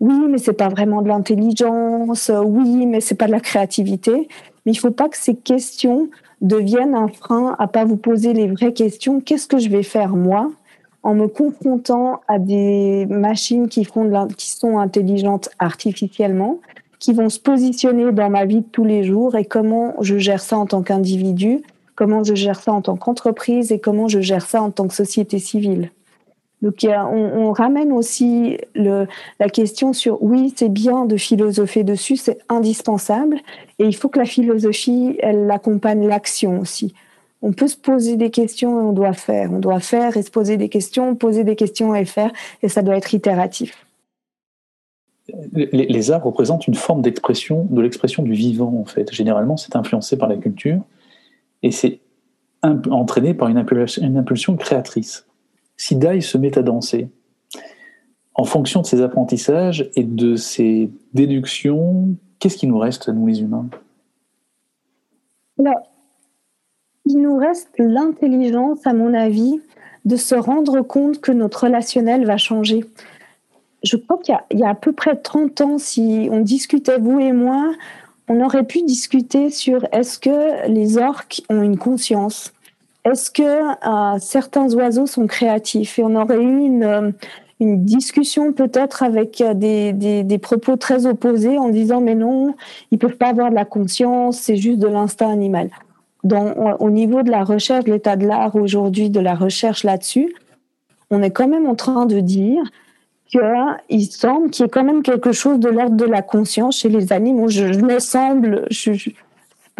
Oui, 0.00 0.26
mais 0.28 0.38
c'est 0.38 0.54
pas 0.54 0.68
vraiment 0.68 1.02
de 1.02 1.08
l'intelligence. 1.08 2.30
Oui, 2.44 2.86
mais 2.86 3.00
c'est 3.00 3.14
pas 3.14 3.26
de 3.26 3.32
la 3.32 3.40
créativité. 3.40 4.28
Mais 4.64 4.72
il 4.72 4.78
faut 4.78 4.90
pas 4.90 5.08
que 5.08 5.16
ces 5.16 5.34
questions 5.34 6.08
deviennent 6.40 6.94
un 6.94 7.08
frein 7.08 7.54
à 7.58 7.68
pas 7.68 7.84
vous 7.84 7.96
poser 7.96 8.32
les 8.32 8.48
vraies 8.48 8.72
questions. 8.72 9.20
Qu'est-ce 9.20 9.46
que 9.46 9.58
je 9.58 9.68
vais 9.68 9.82
faire 9.82 10.16
moi 10.16 10.50
en 11.02 11.14
me 11.14 11.28
confrontant 11.28 12.20
à 12.28 12.38
des 12.38 13.06
machines 13.06 13.68
qui, 13.68 13.84
font 13.84 14.28
qui 14.36 14.50
sont 14.50 14.78
intelligentes 14.78 15.50
artificiellement 15.58 16.58
qui 16.98 17.14
vont 17.14 17.30
se 17.30 17.40
positionner 17.40 18.12
dans 18.12 18.30
ma 18.30 18.44
vie 18.44 18.60
de 18.60 18.66
tous 18.70 18.84
les 18.84 19.04
jours 19.04 19.34
et 19.34 19.46
comment 19.46 19.94
je 20.02 20.18
gère 20.18 20.40
ça 20.40 20.58
en 20.58 20.66
tant 20.66 20.82
qu'individu, 20.82 21.62
comment 21.96 22.22
je 22.22 22.34
gère 22.34 22.60
ça 22.60 22.72
en 22.72 22.82
tant 22.82 22.96
qu'entreprise 22.96 23.72
et 23.72 23.80
comment 23.80 24.06
je 24.06 24.20
gère 24.20 24.46
ça 24.46 24.62
en 24.62 24.70
tant 24.70 24.86
que 24.86 24.94
société 24.94 25.38
civile? 25.38 25.90
Donc 26.62 26.86
on, 26.86 27.52
ramène 27.52 27.90
aussi 27.92 28.58
la 28.74 29.48
question 29.48 29.92
sur 29.92 30.22
oui, 30.22 30.52
c'est 30.54 30.68
bien 30.68 31.06
de 31.06 31.16
philosopher 31.16 31.84
dessus, 31.84 32.16
c'est 32.16 32.38
indispensable, 32.48 33.38
et 33.78 33.84
il 33.84 33.96
faut 33.96 34.08
que 34.08 34.18
la 34.18 34.26
philosophie, 34.26 35.16
elle 35.20 35.50
accompagne 35.50 36.06
l'action 36.06 36.60
aussi. 36.60 36.94
On 37.42 37.52
peut 37.52 37.68
se 37.68 37.78
poser 37.78 38.16
des 38.16 38.30
questions 38.30 38.78
et 38.78 38.82
on 38.82 38.92
doit 38.92 39.14
faire. 39.14 39.50
On 39.50 39.58
doit 39.58 39.80
faire 39.80 40.18
et 40.18 40.22
se 40.22 40.30
poser 40.30 40.58
des 40.58 40.68
questions, 40.68 41.14
poser 41.14 41.44
des 41.44 41.56
questions 41.56 41.94
et 41.94 42.04
faire, 42.04 42.30
et 42.62 42.68
ça 42.68 42.82
doit 42.82 42.96
être 42.96 43.14
itératif 43.14 43.86
les, 45.52 46.10
arts 46.10 46.22
représentent 46.22 46.66
une 46.66 46.74
forme 46.74 47.02
d'expression, 47.02 47.66
de 47.70 47.80
l'expression 47.80 48.22
du 48.22 48.32
vivant, 48.32 48.74
en 48.80 48.84
fait. 48.84 49.12
Généralement, 49.12 49.56
c'est 49.56 49.76
influencé 49.76 50.16
par 50.16 50.28
la 50.28 50.36
culture 50.36 50.80
et 51.62 51.70
c'est 51.70 52.00
entraîné 52.62 53.34
par 53.34 53.48
une 53.48 53.58
impulsion, 53.58 54.56
créatrice. 54.56 55.26
Si 55.80 55.96
Dai 55.96 56.20
se 56.20 56.36
met 56.36 56.58
à 56.58 56.62
danser, 56.62 57.08
en 58.34 58.44
fonction 58.44 58.82
de 58.82 58.86
ses 58.86 59.00
apprentissages 59.00 59.90
et 59.96 60.04
de 60.04 60.36
ses 60.36 60.90
déductions, 61.14 62.16
qu'est-ce 62.38 62.58
qui 62.58 62.66
nous 62.66 62.76
reste, 62.76 63.08
nous 63.08 63.26
les 63.26 63.40
humains? 63.40 63.66
Il 67.06 67.22
nous 67.22 67.34
reste 67.34 67.70
l'intelligence, 67.78 68.86
à 68.86 68.92
mon 68.92 69.14
avis, 69.14 69.58
de 70.04 70.16
se 70.16 70.34
rendre 70.34 70.82
compte 70.82 71.22
que 71.22 71.32
notre 71.32 71.64
relationnel 71.64 72.26
va 72.26 72.36
changer. 72.36 72.84
Je 73.82 73.96
crois 73.96 74.18
qu'il 74.18 74.36
y, 74.50 74.62
a 74.62 74.68
à 74.68 74.74
peu 74.74 74.92
près 74.92 75.16
30 75.16 75.62
ans, 75.62 75.78
si 75.78 76.28
on 76.30 76.40
discutait, 76.40 76.98
vous 76.98 77.20
et 77.20 77.32
moi, 77.32 77.72
on 78.28 78.42
aurait 78.42 78.66
pu 78.66 78.82
discuter 78.82 79.48
sur 79.48 79.86
est-ce 79.92 80.18
que 80.18 80.68
les 80.68 80.98
orques 80.98 81.40
ont 81.48 81.62
une 81.62 81.78
conscience 81.78 82.52
Est-ce 83.04 83.30
que 83.30 83.42
euh, 83.42 84.18
certains 84.20 84.72
oiseaux 84.74 85.06
sont 85.06 85.26
créatifs? 85.26 85.98
Et 85.98 86.02
on 86.02 86.14
aurait 86.16 86.42
eu 86.42 86.58
une, 86.58 86.84
euh, 86.84 87.10
discussion 87.60 88.52
peut-être 88.52 89.02
avec 89.02 89.40
euh, 89.40 89.54
des, 89.54 89.92
des, 89.92 90.38
propos 90.38 90.76
très 90.76 91.06
opposés 91.06 91.58
en 91.58 91.68
disant 91.68 92.00
mais 92.00 92.14
non, 92.14 92.54
ils 92.90 92.98
peuvent 92.98 93.16
pas 93.16 93.28
avoir 93.28 93.50
de 93.50 93.54
la 93.54 93.64
conscience, 93.64 94.38
c'est 94.38 94.56
juste 94.56 94.78
de 94.78 94.86
l'instinct 94.86 95.30
animal. 95.30 95.70
Dans, 96.24 96.76
au 96.80 96.90
niveau 96.90 97.22
de 97.22 97.30
la 97.30 97.44
recherche, 97.44 97.84
l'état 97.86 98.16
de 98.16 98.26
l'art 98.26 98.54
aujourd'hui, 98.56 99.08
de 99.08 99.20
la 99.20 99.34
recherche 99.34 99.84
là-dessus, 99.84 100.34
on 101.10 101.22
est 101.22 101.30
quand 101.30 101.48
même 101.48 101.66
en 101.66 101.74
train 101.74 102.06
de 102.06 102.20
dire 102.20 102.62
qu'il 103.30 104.06
semble 104.06 104.50
qu'il 104.50 104.64
y 104.64 104.66
ait 104.66 104.70
quand 104.70 104.84
même 104.84 105.02
quelque 105.02 105.32
chose 105.32 105.58
de 105.58 105.68
l'ordre 105.68 105.96
de 105.96 106.04
la 106.04 106.22
conscience 106.22 106.78
chez 106.78 106.88
les 106.88 107.12
animaux. 107.12 107.48
Je, 107.48 107.64
me 107.64 107.98
semble, 107.98 108.66
je, 108.70 108.92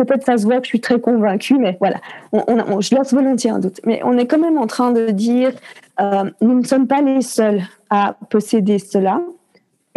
peut-être 0.05 0.25
ça 0.25 0.39
se 0.39 0.45
voit 0.45 0.59
que 0.59 0.65
je 0.65 0.71
suis 0.71 0.81
très 0.81 1.01
convaincue, 1.01 1.59
mais 1.59 1.77
voilà, 1.81 2.01
je 2.33 2.95
laisse 2.95 3.13
volontiers 3.13 3.51
un 3.51 3.59
doute. 3.59 3.81
Mais 3.85 4.01
on 4.05 4.17
est 4.19 4.27
quand 4.27 4.39
même 4.39 4.59
en 4.59 4.67
train 4.67 4.93
de 4.93 5.11
dire, 5.11 5.53
euh, 6.01 6.25
nous 6.41 6.61
ne 6.61 6.65
sommes 6.65 6.87
pas 6.87 7.03
les 7.03 7.23
seuls 7.23 7.63
à 7.91 8.17
posséder 8.31 8.79
cela, 8.79 9.21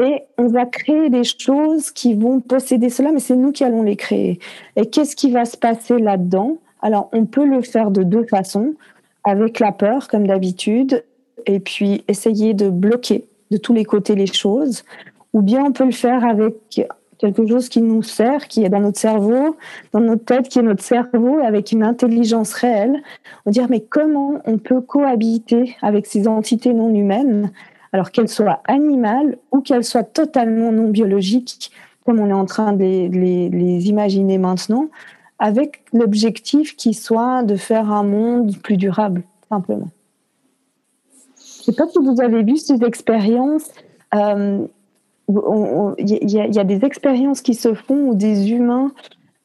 et 0.02 0.24
on 0.38 0.48
va 0.48 0.66
créer 0.66 1.10
des 1.10 1.24
choses 1.24 1.92
qui 1.92 2.16
vont 2.16 2.40
posséder 2.40 2.90
cela, 2.90 3.12
mais 3.12 3.20
c'est 3.20 3.36
nous 3.36 3.52
qui 3.52 3.64
allons 3.64 3.84
les 3.84 3.96
créer. 3.96 4.40
Et 4.76 4.88
qu'est-ce 4.88 5.16
qui 5.16 5.32
va 5.32 5.46
se 5.46 5.56
passer 5.56 6.00
là-dedans? 6.00 6.58
Alors, 6.82 7.10
on 7.14 7.26
peut 7.26 7.46
le 7.46 7.62
faire 7.62 7.92
de 7.92 8.04
deux 8.04 8.26
façons, 8.26 8.74
avec 9.24 9.60
la 9.60 9.72
peur, 9.72 10.08
comme 10.08 10.28
d'habitude, 10.28 11.04
et 11.46 11.60
puis 11.60 12.04
essayer 12.08 12.54
de 12.54 12.70
bloquer 12.70 13.26
de 13.52 13.58
tous 13.58 13.74
les 13.74 13.86
côtés 13.86 14.16
les 14.16 14.28
choses, 14.28 14.84
ou 15.34 15.42
bien 15.42 15.64
on 15.64 15.72
peut 15.72 15.86
le 15.86 15.92
faire 15.92 16.26
avec 16.26 16.88
quelque 17.32 17.48
chose 17.48 17.70
qui 17.70 17.82
nous 17.82 18.04
sert, 18.04 18.50
qui 18.50 18.66
est 18.66 18.70
dans 18.70 18.82
notre 18.82 19.00
cerveau, 19.00 19.56
dans 19.94 20.02
notre 20.02 20.26
tête, 20.26 20.50
qui 20.50 20.60
est 20.60 20.64
notre 20.64 20.84
cerveau, 20.84 21.40
avec 21.40 21.72
une 21.72 21.82
intelligence 21.84 22.52
réelle. 22.52 23.02
On 23.46 23.52
dire 23.52 23.68
mais 23.70 23.80
comment 23.80 24.42
on 24.46 24.58
peut 24.58 24.82
cohabiter 24.82 25.78
avec 25.82 26.06
ces 26.06 26.28
entités 26.28 26.74
non 26.74 26.94
humaines, 26.94 27.52
alors 27.94 28.12
qu'elles 28.12 28.28
soient 28.28 28.62
animales 28.68 29.38
ou 29.54 29.62
qu'elles 29.62 29.86
soient 29.86 30.04
totalement 30.04 30.74
non 30.74 30.90
biologiques, 30.90 31.72
comme 32.06 32.20
on 32.20 32.28
est 32.28 32.34
en 32.34 32.46
train 32.46 32.74
de 32.74 32.84
les, 32.84 33.88
imaginer 33.88 34.38
maintenant, 34.38 34.90
avec 35.40 35.86
l'objectif 35.94 36.76
qui 36.76 36.94
soit 36.94 37.44
de 37.44 37.56
faire 37.56 37.90
un 37.90 38.04
monde 38.04 38.58
plus 38.58 38.76
durable, 38.76 39.24
simplement. 39.48 39.88
Je 41.38 41.72
ne 41.72 41.74
sais 41.74 41.74
pas 41.74 41.88
si 41.88 42.00
vous 42.00 42.20
avez 42.20 42.44
vu 42.44 42.58
ces 42.58 42.84
expériences. 42.84 43.72
Euh, 44.14 44.68
il 45.30 46.32
y, 46.32 46.60
a 46.60 46.64
des 46.64 46.86
expériences 46.86 47.42
qui 47.42 47.54
se 47.54 47.74
font 47.74 48.10
où 48.10 48.16
des 48.16 48.52
humains 48.52 48.92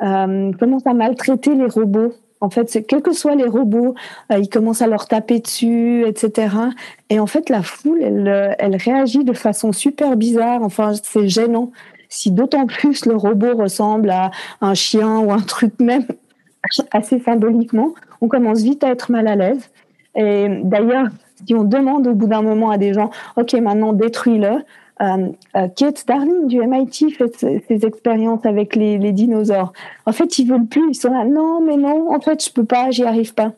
euh, 0.03 0.53
commencent 0.53 0.87
à 0.87 0.95
maltraiter 0.95 1.55
les 1.55 1.67
robots. 1.67 2.12
En 2.41 2.51
fait, 2.51 2.85
quels 2.87 3.03
que 3.03 3.12
soient 3.12 3.35
les 3.35 3.47
robots, 3.47 3.95
euh, 4.33 4.38
ils 4.38 4.49
commencent 4.49 4.83
à 4.83 4.87
leur 4.87 5.07
taper 5.07 5.41
dessus, 5.41 6.05
etc. 6.07 6.55
Et 7.11 7.19
en 7.19 7.27
fait, 7.27 7.49
la 7.49 7.62
foule, 7.62 8.01
elle, 8.03 8.57
elle 8.59 8.77
réagit 8.77 9.25
de 9.25 9.33
façon 9.33 9.73
super 9.73 10.17
bizarre. 10.17 10.62
Enfin, 10.62 10.93
c'est 11.03 11.29
gênant. 11.29 11.73
Si 12.09 12.31
d'autant 12.31 12.67
plus 12.67 13.07
le 13.07 13.17
robot 13.17 13.57
ressemble 13.57 14.11
à 14.11 14.31
un 14.61 14.75
chien 14.75 15.19
ou 15.19 15.33
un 15.33 15.41
truc 15.41 15.79
même 15.81 16.07
assez 16.93 17.19
symboliquement, 17.21 17.95
on 18.21 18.29
commence 18.29 18.62
vite 18.62 18.85
à 18.85 18.91
être 18.91 19.11
mal 19.11 19.29
à 19.29 19.37
l'aise. 19.37 19.71
Et 20.14 20.49
d'ailleurs, 20.64 21.07
si 21.47 21.55
on 21.55 21.64
demande 21.64 22.07
au 22.07 22.14
bout 22.14 22.27
d'un 22.27 22.43
moment 22.43 22.71
à 22.71 22.79
des 22.79 22.95
gens, 22.95 23.11
OK, 23.37 23.53
maintenant 23.55 23.93
détruis-le, 23.93 24.47
euh, 24.49 24.59
euh, 24.59 24.62
Kate 24.99 26.05
Darling 26.07 26.47
du 26.49 26.61
MIT 26.61 27.11
fait 27.11 27.37
ses, 27.37 27.87
expériences 27.87 28.45
avec 28.45 28.75
les, 28.75 29.13
dinosaures. 29.13 29.73
En 30.07 30.13
fait, 30.13 30.39
ils 30.39 30.49
veulent 30.49 30.67
plus. 30.67 30.91
Ils 30.91 30.95
sont 30.95 31.13
là. 31.13 31.25
Non, 31.25 31.61
mais 31.61 31.77
non. 31.77 32.13
En 32.13 32.21
fait, 32.21 32.45
je 32.45 32.53
peux 32.53 32.65
pas. 32.65 32.91
J'y 32.91 33.05
arrive 33.05 33.35
pas. 33.35 33.53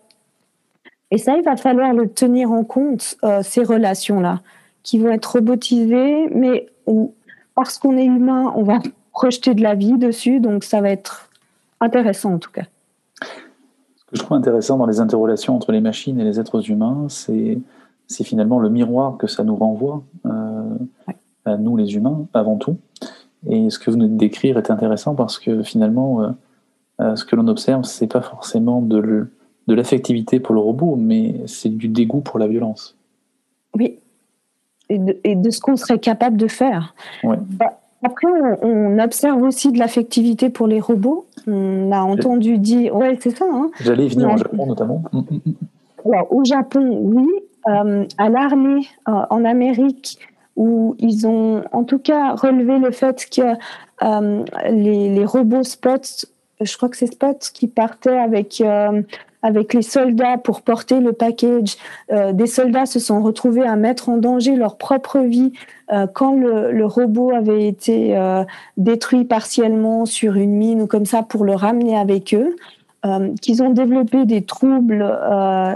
Et 1.10 1.18
ça, 1.18 1.36
il 1.36 1.42
va 1.42 1.56
falloir 1.56 1.92
le 1.92 2.08
tenir 2.08 2.52
en 2.52 2.62
compte 2.62 3.16
euh, 3.24 3.42
ces 3.42 3.64
relations-là, 3.64 4.40
qui 4.82 4.98
vont 4.98 5.10
être 5.10 5.32
robotisées, 5.32 6.28
mais 6.32 6.66
parce 7.54 7.78
qu'on 7.78 7.96
est 7.96 8.04
humain, 8.04 8.52
on 8.54 8.62
va 8.62 8.78
projeter 9.12 9.54
de 9.54 9.62
la 9.62 9.74
vie 9.74 9.98
dessus. 9.98 10.40
Donc, 10.40 10.62
ça 10.62 10.80
va 10.80 10.90
être 10.90 11.30
intéressant 11.80 12.34
en 12.34 12.38
tout 12.38 12.52
cas. 12.52 12.64
Ce 13.22 14.04
que 14.04 14.16
je 14.16 14.22
trouve 14.22 14.36
intéressant 14.36 14.76
dans 14.76 14.86
les 14.86 15.00
interrelations 15.00 15.56
entre 15.56 15.72
les 15.72 15.80
machines 15.80 16.20
et 16.20 16.24
les 16.24 16.38
êtres 16.38 16.70
humains, 16.70 17.06
c'est 17.08 17.58
finalement 18.24 18.60
le 18.60 18.68
miroir 18.68 19.16
que 19.16 19.26
ça 19.26 19.42
nous 19.42 19.56
renvoie 19.56 20.02
à 21.50 21.56
nous 21.56 21.76
les 21.76 21.94
humains 21.94 22.26
avant 22.34 22.56
tout. 22.56 22.76
Et 23.48 23.70
ce 23.70 23.78
que 23.78 23.90
vous 23.90 23.96
venez 23.96 24.08
de 24.08 24.16
décrire 24.16 24.58
est 24.58 24.70
intéressant 24.70 25.14
parce 25.14 25.38
que 25.38 25.62
finalement, 25.62 26.22
euh, 26.22 26.28
euh, 27.00 27.16
ce 27.16 27.24
que 27.24 27.36
l'on 27.36 27.48
observe, 27.48 27.84
c'est 27.84 28.06
pas 28.06 28.20
forcément 28.20 28.82
de 28.82 29.28
l'affectivité 29.68 30.40
pour 30.40 30.54
le 30.54 30.60
robot, 30.60 30.96
mais 30.96 31.36
c'est 31.46 31.70
du 31.70 31.88
dégoût 31.88 32.20
pour 32.20 32.38
la 32.38 32.48
violence. 32.48 32.96
Oui, 33.74 33.98
et 34.90 35.36
de, 35.36 35.50
ce 35.50 35.60
qu'on 35.60 35.76
serait 35.76 35.98
capable 35.98 36.36
de 36.36 36.48
faire. 36.48 36.94
Bah, 37.22 37.78
après, 38.02 38.26
on, 38.62 38.98
observe 38.98 39.42
aussi 39.42 39.70
de 39.72 39.78
l'affectivité 39.78 40.50
pour 40.50 40.66
les 40.66 40.80
robots. 40.80 41.26
On 41.46 41.92
a 41.92 42.00
entendu 42.00 42.58
dire, 42.58 42.94
ouais, 42.96 43.16
c'est 43.20 43.36
ça. 43.36 43.44
Hein. 43.50 43.70
J'allais 43.80 44.08
venir 44.08 44.32
au 44.32 44.36
Japon 44.36 44.66
notamment. 44.66 45.02
Mm, 45.12 45.18
mm, 45.18 45.40
mm. 45.46 46.10
Alors, 46.12 46.32
au 46.32 46.44
Japon, 46.44 46.98
oui. 47.02 47.28
Euh, 47.68 48.06
à 48.16 48.30
l'armée, 48.30 48.88
en 49.04 49.44
Amérique, 49.44 50.18
où 50.56 50.94
ils 50.98 51.26
ont 51.26 51.62
en 51.72 51.84
tout 51.84 51.98
cas 51.98 52.34
relevé 52.34 52.78
le 52.78 52.90
fait 52.90 53.28
que 53.30 53.56
euh, 54.02 54.44
les, 54.70 55.24
robots 55.24 55.62
Spot, 55.62 56.26
je 56.60 56.76
crois 56.76 56.88
que 56.88 56.96
c'est 56.96 57.12
Spot 57.12 57.38
qui 57.52 57.68
partait 57.68 58.16
avec 58.16 58.60
euh, 58.60 59.02
avec 59.42 59.72
les 59.72 59.82
soldats 59.82 60.36
pour 60.36 60.60
porter 60.60 61.00
le 61.00 61.14
package. 61.14 61.76
Euh, 62.12 62.32
des 62.32 62.46
soldats 62.46 62.84
se 62.84 62.98
sont 62.98 63.22
retrouvés 63.22 63.66
à 63.66 63.76
mettre 63.76 64.10
en 64.10 64.18
danger 64.18 64.54
leur 64.54 64.76
propre 64.76 65.20
vie 65.20 65.52
quand 66.12 66.36
le, 66.36 66.70
le, 66.70 66.86
robot 66.86 67.34
avait 67.34 67.66
été 67.66 68.16
détruit 68.76 69.24
partiellement 69.24 70.06
sur 70.06 70.36
une 70.36 70.52
mine 70.52 70.82
ou 70.82 70.86
comme 70.86 71.04
ça 71.04 71.24
pour 71.24 71.44
le 71.44 71.52
ramener 71.54 71.98
avec 71.98 72.32
eux. 72.32 72.54
qu'ils 73.42 73.60
ont 73.64 73.70
développé 73.70 74.24
des 74.24 74.42
troubles 74.42 74.98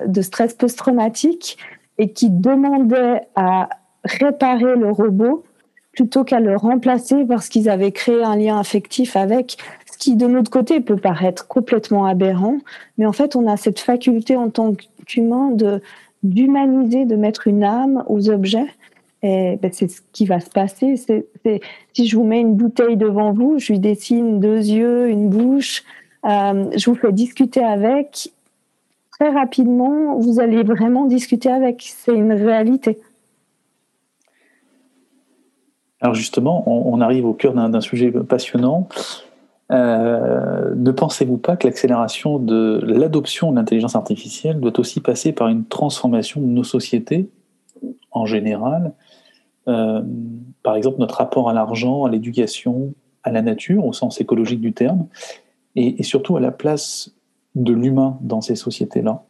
de 0.07 0.23
stress 0.23 0.55
post-traumatique 0.55 1.59
et 1.99 2.13
qui 2.13 2.31
demandaient 2.31 3.23
à 3.35 3.69
réparer 4.05 4.77
le 4.77 4.91
robot 4.91 5.45
plutôt 5.93 6.25
qu'à 6.25 6.41
le 6.41 6.57
remplacer 6.57 7.25
parce 7.25 7.49
qu'ils 7.49 7.69
avaient 7.69 7.93
créé 7.93 8.23
un 8.23 8.37
lien 8.37 8.59
affectif 8.59 9.17
avec, 9.17 9.57
ce 9.91 9.97
qui 9.97 10.17
de 10.17 10.27
notre 10.27 10.51
côté 10.51 10.81
peut 10.81 10.97
paraître 10.97 11.47
complètement 11.47 12.05
aberrant, 12.05 12.59
mais 12.99 13.07
en 13.07 13.13
fait 13.13 13.37
on 13.37 13.47
a 13.47 13.57
cette 13.57 13.79
faculté 13.79 14.37
en 14.37 14.51
tant 14.51 14.73
qu'humain 15.07 15.53
d'humaniser, 16.23 17.05
de 17.05 17.17
mettre 17.17 17.47
une 17.47 17.65
âme 17.65 18.05
aux 18.09 18.29
objets. 18.31 18.67
Et 19.23 19.59
ben, 19.63 19.71
c'est 19.73 19.89
ce 19.89 20.03
qui 20.13 20.27
va 20.27 20.39
se 20.41 20.51
passer. 20.51 20.97
Si 21.95 22.07
je 22.07 22.17
vous 22.17 22.25
mets 22.25 22.41
une 22.41 22.55
bouteille 22.55 22.99
devant 22.99 23.33
vous, 23.33 23.59
je 23.59 23.73
lui 23.73 23.79
dessine 23.79 24.39
deux 24.39 24.59
yeux, 24.59 25.09
une 25.09 25.31
bouche, 25.31 25.83
euh, 26.27 26.71
je 26.77 26.91
vous 26.91 26.97
fais 26.97 27.11
discuter 27.11 27.63
avec. 27.65 28.33
Très 29.19 29.31
rapidement, 29.31 30.19
vous 30.19 30.41
allez 30.41 30.63
vraiment 30.63 31.07
discuter 31.07 31.51
avec. 31.51 31.83
C'est 31.97 32.15
une 32.15 32.33
réalité. 32.33 32.99
Alors 36.05 36.15
justement, 36.15 36.63
on, 36.67 37.01
arrive 37.01 37.25
au 37.25 37.33
cœur 37.33 37.55
d'un 37.55 37.81
sujet 37.81 38.13
passionnant. 38.13 38.89
Euh, 39.73 40.75
ne 40.77 40.91
pensez-vous 40.91 41.39
pas 41.39 41.57
que 41.57 41.67
l'accélération 41.67 42.39
de 42.39 42.79
l'adoption 42.85 43.51
de 43.51 43.57
l'intelligence 43.57 43.97
artificielle 43.97 44.61
doit 44.61 44.79
aussi 44.79 45.01
passer 45.01 45.33
par 45.33 45.49
une 45.49 45.65
transformation 45.65 46.43
de 46.43 46.47
nos 46.47 46.63
sociétés 46.63 47.31
en 48.11 48.27
général 48.27 48.93
euh, 49.67 50.03
Par 50.63 50.77
exemple, 50.77 51.01
notre 51.01 51.17
rapport 51.17 51.49
à 51.49 51.55
l'argent, 51.55 52.05
à 52.05 52.11
l'éducation, 52.11 52.93
à 53.23 53.31
la 53.31 53.41
nature, 53.41 53.87
au 53.87 53.95
sens 53.95 54.21
écologique 54.21 54.61
du 54.61 54.75
terme, 54.75 55.07
et, 55.75 55.99
et 56.01 56.03
surtout 56.03 56.37
à 56.37 56.41
la 56.41 56.51
place 56.51 57.15
de 57.55 57.73
l'humain 57.73 58.19
dans 58.21 58.43
ces 58.43 58.57
sociétés-là, 58.57 59.23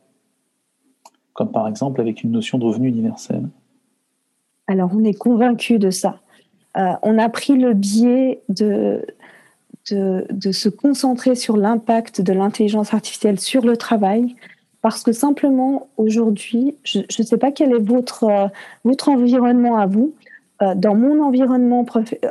comme 1.35 1.53
par 1.53 1.69
exemple 1.69 2.01
avec 2.01 2.25
une 2.25 2.33
notion 2.33 2.59
de 2.59 2.65
revenu 2.65 2.89
universel? 2.89 3.49
Alors, 4.67 4.91
on 4.93 5.05
est 5.05 5.15
convaincu 5.17 5.79
de 5.79 5.91
ça. 5.91 6.19
Euh, 6.77 6.93
on 7.03 7.19
a 7.19 7.29
pris 7.29 7.57
le 7.57 7.73
biais 7.73 8.43
de, 8.49 9.05
se 9.85 10.69
concentrer 10.69 11.35
sur 11.35 11.57
l'impact 11.57 12.21
de 12.21 12.33
l'intelligence 12.33 12.95
artificielle 12.95 13.39
sur 13.39 13.65
le 13.65 13.77
travail, 13.77 14.35
parce 14.83 15.03
que 15.03 15.13
simplement 15.13 15.89
aujourd'hui, 15.97 16.77
je 16.85 17.01
ne 17.01 17.25
sais 17.25 17.39
pas 17.39 17.53
quel 17.53 17.73
est 17.73 17.79
votre, 17.79 18.25
euh, 18.25 18.93
environnement 19.07 19.77
à 19.77 19.87
vous. 19.87 20.15
Euh, 20.63 20.75
dans 20.75 20.95
mon 20.95 21.23
environnement 21.23 21.87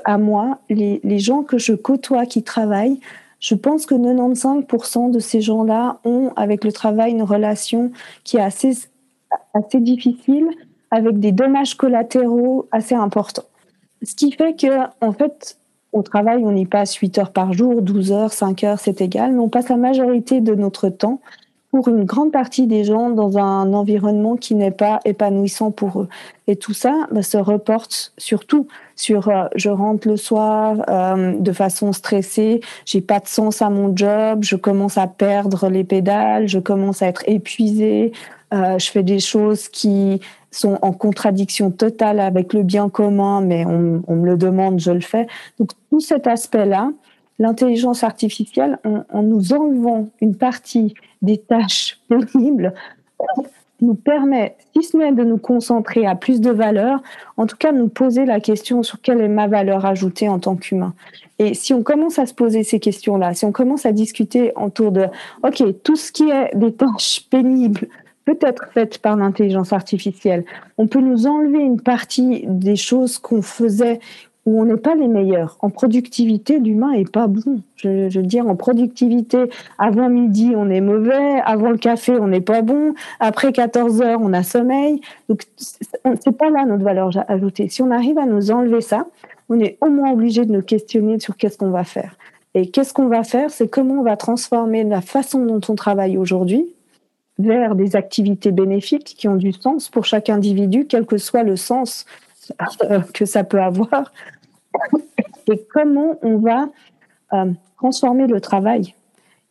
à 0.05 0.17
moi, 0.17 0.59
les, 0.69 1.19
gens 1.19 1.43
que 1.43 1.57
je 1.57 1.73
côtoie 1.73 2.25
qui 2.25 2.43
travaillent, 2.43 2.99
je 3.39 3.55
pense 3.55 3.85
que 3.85 3.95
95% 3.95 5.11
de 5.11 5.19
ces 5.19 5.41
gens-là 5.41 5.99
ont 6.05 6.31
avec 6.35 6.63
le 6.63 6.71
travail 6.71 7.11
une 7.11 7.23
relation 7.23 7.91
qui 8.23 8.37
est 8.37 8.41
assez 8.41 8.77
difficile, 9.75 10.47
avec 10.91 11.19
des 11.19 11.31
dommages 11.31 11.75
collatéraux 11.75 12.67
assez 12.71 12.95
importants. 12.95 13.43
Ce 14.03 14.15
qui 14.15 14.31
fait 14.31 14.55
que, 14.55 14.87
en 15.01 15.13
fait, 15.13 15.57
au 15.93 16.01
travail, 16.01 16.41
on 16.43 16.55
y 16.55 16.65
passe 16.65 16.95
8 16.95 17.17
heures 17.19 17.31
par 17.31 17.53
jour, 17.53 17.81
12 17.81 18.11
heures, 18.11 18.33
5 18.33 18.63
heures, 18.63 18.79
c'est 18.79 19.01
égal, 19.01 19.31
mais 19.31 19.39
on 19.39 19.49
passe 19.49 19.69
la 19.69 19.77
majorité 19.77 20.41
de 20.41 20.55
notre 20.55 20.89
temps 20.89 21.21
pour 21.73 21.87
une 21.87 22.03
grande 22.03 22.31
partie 22.31 22.67
des 22.67 22.83
gens 22.83 23.09
dans 23.09 23.39
un 23.39 23.73
environnement 23.73 24.35
qui 24.35 24.53
n'est 24.53 24.69
pas 24.69 24.99
épanouissant 25.05 25.71
pour 25.71 26.01
eux. 26.01 26.07
Et 26.45 26.55
tout 26.55 26.73
ça 26.73 27.07
bah, 27.11 27.23
se 27.23 27.37
reporte 27.37 28.13
surtout 28.19 28.67
sur 28.95 29.29
euh, 29.29 29.45
je 29.55 29.69
rentre 29.69 30.07
le 30.07 30.15
soir 30.15 30.83
euh, 30.87 31.33
de 31.39 31.51
façon 31.51 31.91
stressée, 31.91 32.61
j'ai 32.85 33.01
pas 33.01 33.19
de 33.19 33.27
sens 33.27 33.63
à 33.63 33.71
mon 33.71 33.95
job, 33.95 34.43
je 34.43 34.55
commence 34.55 34.99
à 34.99 35.07
perdre 35.07 35.67
les 35.67 35.83
pédales, 35.83 36.47
je 36.47 36.59
commence 36.59 37.01
à 37.01 37.07
être 37.07 37.23
épuisée, 37.25 38.11
euh, 38.53 38.77
je 38.77 38.91
fais 38.91 39.03
des 39.03 39.19
choses 39.19 39.67
qui 39.67 40.21
sont 40.51 40.77
en 40.81 40.91
contradiction 40.91 41.71
totale 41.71 42.19
avec 42.19 42.53
le 42.53 42.63
bien 42.63 42.89
commun, 42.89 43.41
mais 43.41 43.65
on, 43.65 44.15
me 44.15 44.25
le 44.25 44.37
demande, 44.37 44.79
je 44.79 44.91
le 44.91 45.01
fais. 45.01 45.27
Donc 45.59 45.71
tout 45.89 45.99
cet 45.99 46.27
aspect-là, 46.27 46.91
l'intelligence 47.39 48.03
artificielle, 48.03 48.77
en, 48.83 49.23
nous 49.23 49.53
enlevant 49.53 50.09
une 50.21 50.35
partie 50.35 50.93
des 51.21 51.39
tâches 51.39 51.99
pénibles, 52.09 52.73
nous 53.81 53.95
permet, 53.95 54.55
si 54.75 54.83
ce 54.83 54.95
n'est 54.95 55.11
de 55.11 55.23
nous 55.23 55.37
concentrer 55.37 56.05
à 56.05 56.15
plus 56.15 56.39
de 56.39 56.51
valeur, 56.51 57.01
en 57.35 57.47
tout 57.47 57.57
cas 57.57 57.71
nous 57.71 57.89
poser 57.89 58.25
la 58.25 58.39
question 58.39 58.83
sur 58.83 59.01
quelle 59.01 59.19
est 59.19 59.27
ma 59.27 59.47
valeur 59.47 59.85
ajoutée 59.85 60.29
en 60.29 60.39
tant 60.39 60.55
qu'humain. 60.55 60.93
Et 61.39 61.53
si 61.53 61.73
on 61.73 61.83
commence 61.83 62.19
à 62.19 62.25
se 62.25 62.33
poser 62.33 62.63
ces 62.63 62.79
questions-là, 62.79 63.33
si 63.33 63.45
on 63.45 63.51
commence 63.51 63.85
à 63.85 63.91
discuter 63.91 64.53
autour 64.55 64.91
de, 64.91 65.07
OK, 65.43 65.63
tout 65.83 65.95
ce 65.95 66.11
qui 66.11 66.29
est 66.29 66.55
des 66.55 66.71
tâches 66.71 67.27
pénibles, 67.29 67.89
peut 68.25 68.37
être 68.41 68.65
faite 68.73 68.99
par 68.99 69.15
l'intelligence 69.15 69.73
artificielle. 69.73 70.45
On 70.77 70.87
peut 70.87 71.01
nous 71.01 71.27
enlever 71.27 71.59
une 71.59 71.81
partie 71.81 72.45
des 72.47 72.75
choses 72.75 73.17
qu'on 73.17 73.41
faisait 73.41 73.99
où 74.45 74.61
on 74.61 74.65
n'est 74.65 74.77
pas 74.77 74.95
les 74.95 75.07
meilleurs. 75.07 75.57
En 75.61 75.69
productivité, 75.69 76.59
l'humain 76.59 76.91
est 76.91 77.09
pas 77.09 77.27
bon. 77.27 77.61
Je, 77.77 78.09
veux 78.17 78.25
dire, 78.25 78.47
en 78.47 78.55
productivité, 78.55 79.49
avant 79.77 80.09
midi, 80.09 80.53
on 80.55 80.69
est 80.69 80.81
mauvais. 80.81 81.39
Avant 81.45 81.69
le 81.69 81.77
café, 81.77 82.17
on 82.19 82.27
n'est 82.27 82.41
pas 82.41 82.61
bon. 82.61 82.93
Après 83.19 83.53
14 83.53 84.01
heures, 84.01 84.19
on 84.21 84.33
a 84.33 84.43
sommeil. 84.43 84.99
Donc, 85.29 85.43
c'est 85.57 86.37
pas 86.37 86.49
là 86.49 86.65
notre 86.65 86.83
valeur 86.83 87.11
ajoutée. 87.29 87.69
Si 87.69 87.81
on 87.81 87.91
arrive 87.91 88.17
à 88.17 88.25
nous 88.25 88.51
enlever 88.51 88.81
ça, 88.81 89.07
on 89.47 89.59
est 89.59 89.77
au 89.79 89.87
moins 89.87 90.11
obligé 90.11 90.45
de 90.45 90.51
nous 90.51 90.61
questionner 90.61 91.19
sur 91.19 91.37
qu'est-ce 91.37 91.57
qu'on 91.57 91.71
va 91.71 91.85
faire. 91.85 92.17
Et 92.53 92.69
qu'est-ce 92.69 92.93
qu'on 92.93 93.07
va 93.07 93.23
faire? 93.23 93.49
C'est 93.49 93.69
comment 93.69 93.95
on 93.95 94.03
va 94.03 94.17
transformer 94.17 94.83
la 94.83 95.01
façon 95.01 95.45
dont 95.45 95.61
on 95.69 95.75
travaille 95.75 96.17
aujourd'hui 96.17 96.65
vers 97.39 97.75
des 97.75 97.95
activités 97.95 98.51
bénéfiques 98.51 99.15
qui 99.17 99.27
ont 99.27 99.35
du 99.35 99.51
sens 99.51 99.89
pour 99.89 100.05
chaque 100.05 100.29
individu, 100.29 100.85
quel 100.87 101.05
que 101.05 101.17
soit 101.17 101.43
le 101.43 101.55
sens 101.55 102.05
euh, 102.83 102.99
que 103.13 103.25
ça 103.25 103.43
peut 103.43 103.61
avoir, 103.61 104.11
et 105.51 105.65
comment 105.73 106.17
on 106.21 106.37
va 106.37 106.69
euh, 107.33 107.51
transformer 107.77 108.27
le 108.27 108.39
travail. 108.39 108.93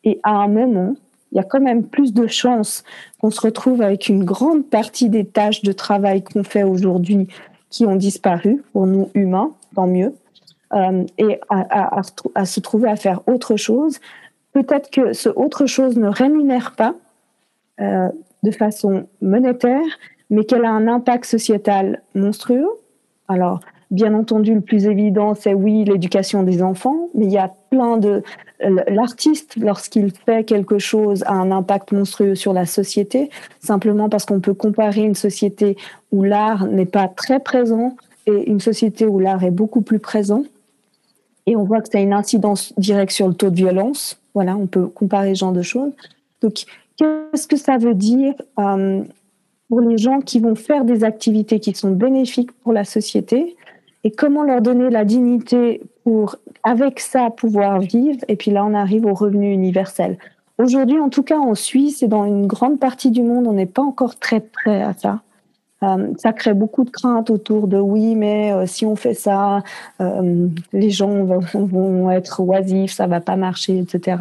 Et 0.05 0.21
à 0.23 0.33
un 0.33 0.49
moment, 0.49 0.95
il 1.33 1.37
y 1.37 1.38
a 1.38 1.45
quand 1.45 1.61
même 1.61 1.85
plus 1.85 2.12
de 2.12 2.27
chances 2.27 2.85
qu'on 3.21 3.31
se 3.31 3.40
retrouve 3.40 3.83
avec 3.83 4.09
une 4.09 4.25
grande 4.25 4.66
partie 4.68 5.09
des 5.09 5.25
tâches 5.25 5.62
de 5.62 5.73
travail 5.73 6.23
qu'on 6.23 6.45
fait 6.45 6.62
aujourd'hui 6.62 7.29
qui 7.71 7.87
ont 7.87 7.97
disparu 7.97 8.62
pour 8.73 8.87
nous 8.87 9.11
humains, 9.14 9.53
tant 9.75 9.87
mieux, 9.87 10.14
euh, 10.75 11.05
et 11.18 11.40
à, 11.49 12.45
se 12.45 12.61
trouver 12.61 12.90
à 12.90 12.97
faire 12.97 13.21
autre 13.27 13.57
chose. 13.57 13.99
Peut-être 14.53 14.90
que 14.90 15.14
ce 15.14 15.31
autre 15.31 15.66
chose 15.66 15.97
ne 15.97 16.09
rémunère 16.09 16.73
pas 16.77 16.95
euh, 17.83 18.09
de 18.42 18.51
façon 18.51 19.07
monétaire, 19.21 19.85
mais 20.31 20.45
qu'elle 20.45 20.64
a 20.64 20.71
un 20.71 20.88
impact 20.88 21.27
sociétal 21.27 22.03
monstrueux. 22.14 22.68
Alors, 23.29 23.61
bien 23.92 24.14
entendu, 24.14 24.55
le 24.55 24.61
plus 24.61 24.87
évident, 24.87 25.35
c'est 25.35 25.55
oui, 25.55 25.85
l'éducation 25.85 26.42
des 26.42 26.62
enfants, 26.62 27.09
mais 27.14 27.27
il 27.27 27.33
y 27.33 27.38
a 27.38 27.53
plein 27.71 27.99
de... 27.99 28.23
L'artiste, 28.88 29.57
lorsqu'il 29.57 30.12
fait 30.12 30.45
quelque 30.45 30.79
chose, 30.79 31.23
a 31.25 31.35
un 31.35 31.51
impact 31.51 31.92
monstrueux 31.92 32.35
sur 32.35 32.53
la 32.53 32.64
société, 32.64 33.31
simplement 33.61 34.09
parce 34.09 34.25
qu'on 34.25 34.40
peut 34.40 34.55
comparer 34.55 35.03
une 35.03 35.14
société 35.14 35.77
où 36.11 36.23
l'art 36.23 36.66
n'est 36.66 36.87
pas 36.87 37.09
très 37.09 37.40
présent 37.40 37.97
et 38.27 38.51
une 38.51 38.61
société 38.61 39.07
où 39.07 39.18
l'art 39.18 39.42
est 39.45 39.51
beaucoup 39.51 39.83
plus 39.83 39.99
présent. 39.99 40.45
Et 41.47 41.57
on 41.57 41.64
voit 41.64 41.81
que 41.81 41.88
ça 41.90 41.99
a 41.99 42.01
une 42.01 42.12
incidence 42.12 42.73
directe 42.79 43.12
sur 43.12 43.29
le 43.29 43.35
taux 43.35 43.51
de 43.51 43.57
violence. 43.57 44.18
Voilà, 44.35 44.57
on 44.57 44.66
peut 44.66 44.87
comparer 44.87 45.35
ce 45.35 45.40
genre 45.40 45.53
de 45.53 45.62
choses. 45.62 45.92
Donc, 46.40 46.64
qu'est-ce 46.96 47.46
que 47.46 47.57
ça 47.57 47.78
veut 47.78 47.94
dire 47.94 48.35
euh, 48.59 49.02
pour 49.68 49.81
les 49.81 49.98
gens 49.98 50.20
qui 50.20 50.40
vont 50.40 50.55
faire 50.55 50.85
des 50.85 51.05
activités 51.05 51.61
qui 51.61 51.74
sont 51.74 51.92
bénéfiques 51.92 52.52
pour 52.52 52.72
la 52.72 52.85
société 52.85 53.57
et 54.05 54.11
comment 54.11 54.42
leur 54.42 54.61
donner 54.61 54.90
la 54.90 55.05
dignité 55.05 55.81
pour, 56.05 56.37
avec 56.64 57.00
ça, 57.00 57.31
pouvoir 57.31 57.81
vivre. 57.81 58.18
Et 58.28 58.37
puis 58.37 58.50
là, 58.50 58.64
on 58.64 58.74
arrive 58.74 59.07
au 59.07 59.14
revenu 59.14 59.52
universel. 59.52 60.18
Aujourd'hui, 60.59 60.98
en 60.98 61.09
tout 61.09 61.22
cas 61.22 61.38
en 61.38 61.55
Suisse 61.55 62.02
et 62.02 62.09
dans 62.09 62.24
une 62.24 62.46
grande 62.46 62.78
partie 62.78 63.11
du 63.11 63.22
monde, 63.22 63.46
on 63.46 63.52
n'est 63.52 63.66
pas 63.66 63.83
encore 63.83 64.18
très 64.18 64.40
prêt 64.40 64.83
à 64.83 64.92
ça. 64.92 65.22
Euh, 65.83 66.12
ça 66.16 66.33
crée 66.33 66.55
beaucoup 66.55 66.85
de 66.85 66.90
craintes 66.90 67.31
autour 67.31 67.66
de 67.66 67.78
oui, 67.78 68.14
mais 68.14 68.52
euh, 68.52 68.66
si 68.66 68.87
on 68.87 68.94
fait 68.94 69.14
ça, 69.14 69.62
les 70.72 70.90
gens 70.90 71.24
vont, 71.24 71.40
vont, 71.55 72.11
être 72.11 72.40
oisifs, 72.40 72.92
ça 72.92 73.07
va 73.07 73.20
pas 73.20 73.37
marcher, 73.37 73.78
etc. 73.78 74.16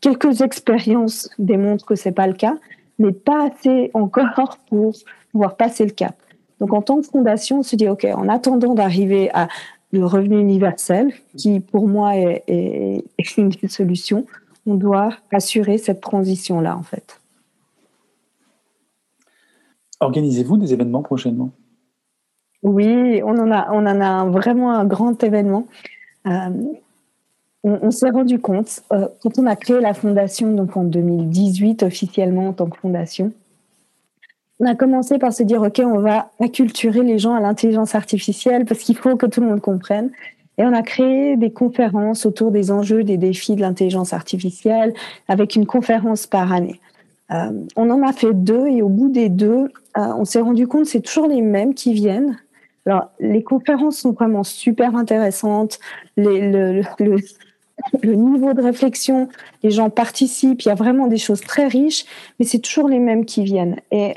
Quelques 0.00 0.40
expériences 0.40 1.28
démontrent 1.38 1.84
que 1.84 1.94
c'est 1.94 2.12
pas 2.12 2.26
le 2.26 2.34
cas, 2.34 2.56
mais 2.98 3.12
pas 3.12 3.48
assez 3.48 3.90
encore 3.94 4.58
pour 4.68 4.94
pouvoir 5.32 5.56
passer 5.56 5.84
le 5.84 5.92
cap. 5.92 6.16
Donc, 6.60 6.72
en 6.72 6.82
tant 6.82 7.00
que 7.00 7.06
fondation, 7.06 7.58
on 7.58 7.62
se 7.62 7.76
dit, 7.76 7.88
OK, 7.88 8.04
en 8.04 8.28
attendant 8.28 8.74
d'arriver 8.74 9.30
à 9.34 9.48
le 9.92 10.04
revenu 10.04 10.38
universel, 10.40 11.12
qui 11.36 11.60
pour 11.60 11.86
moi 11.86 12.16
est, 12.16 12.42
est, 12.48 13.04
est 13.18 13.36
une 13.36 13.50
des 13.50 13.68
solutions, 13.68 14.26
on 14.66 14.74
doit 14.74 15.10
assurer 15.30 15.78
cette 15.78 16.00
transition-là, 16.00 16.76
en 16.76 16.82
fait. 16.82 17.20
Organisez-vous 20.00 20.56
des 20.56 20.72
événements 20.72 21.02
prochainement? 21.02 21.50
Oui, 22.62 23.22
on 23.22 23.38
en 23.38 23.50
a, 23.50 23.70
on 23.72 23.86
en 23.86 24.00
a 24.00 24.24
vraiment 24.26 24.72
un 24.72 24.84
grand 24.84 25.22
événement. 25.22 25.66
Euh, 26.26 26.50
on, 27.66 27.90
s'est 27.90 28.10
rendu 28.10 28.38
compte, 28.38 28.80
euh, 28.92 29.08
quand 29.22 29.38
on 29.38 29.46
a 29.46 29.56
créé 29.56 29.80
la 29.80 29.92
fondation, 29.92 30.52
donc 30.52 30.76
en 30.76 30.84
2018 30.84 31.82
officiellement 31.82 32.48
en 32.48 32.52
tant 32.52 32.66
que 32.66 32.78
fondation, 32.78 33.32
on 34.60 34.66
a 34.66 34.74
commencé 34.74 35.18
par 35.18 35.32
se 35.32 35.42
dire, 35.42 35.60
OK, 35.62 35.80
on 35.84 35.98
va 35.98 36.30
acculturer 36.40 37.02
les 37.02 37.18
gens 37.18 37.34
à 37.34 37.40
l'intelligence 37.40 37.94
artificielle 37.94 38.64
parce 38.64 38.80
qu'il 38.80 38.96
faut 38.96 39.16
que 39.16 39.26
tout 39.26 39.40
le 39.40 39.48
monde 39.48 39.60
comprenne. 39.60 40.10
Et 40.58 40.64
on 40.64 40.72
a 40.72 40.82
créé 40.82 41.36
des 41.36 41.50
conférences 41.50 42.24
autour 42.24 42.50
des 42.50 42.70
enjeux, 42.70 43.04
des 43.04 43.18
défis 43.18 43.56
de 43.56 43.60
l'intelligence 43.60 44.14
artificielle, 44.14 44.94
avec 45.28 45.56
une 45.56 45.66
conférence 45.66 46.26
par 46.26 46.52
année. 46.52 46.80
Euh, 47.32 47.50
on 47.74 47.90
en 47.90 48.02
a 48.02 48.12
fait 48.12 48.32
deux 48.32 48.66
et 48.68 48.80
au 48.80 48.88
bout 48.88 49.10
des 49.10 49.28
deux, 49.28 49.66
euh, 49.98 50.14
on 50.16 50.24
s'est 50.24 50.40
rendu 50.40 50.66
compte 50.66 50.84
que 50.84 50.90
c'est 50.90 51.00
toujours 51.00 51.26
les 51.26 51.42
mêmes 51.42 51.74
qui 51.74 51.92
viennent. 51.92 52.38
Alors, 52.86 53.10
les 53.18 53.42
conférences 53.42 53.98
sont 53.98 54.12
vraiment 54.12 54.44
super 54.44 54.94
intéressantes. 54.96 55.80
Le, 58.02 58.14
niveau 58.14 58.52
de 58.52 58.62
réflexion, 58.62 59.28
les 59.62 59.70
gens 59.70 59.90
participent. 59.90 60.62
Il 60.62 60.68
y 60.68 60.70
a 60.70 60.74
vraiment 60.74 61.06
des 61.06 61.18
choses 61.18 61.40
très 61.40 61.66
riches, 61.66 62.04
mais 62.38 62.46
c'est 62.46 62.58
toujours 62.58 62.88
les 62.88 62.98
mêmes 62.98 63.24
qui 63.24 63.44
viennent. 63.44 63.76
Et, 63.90 64.14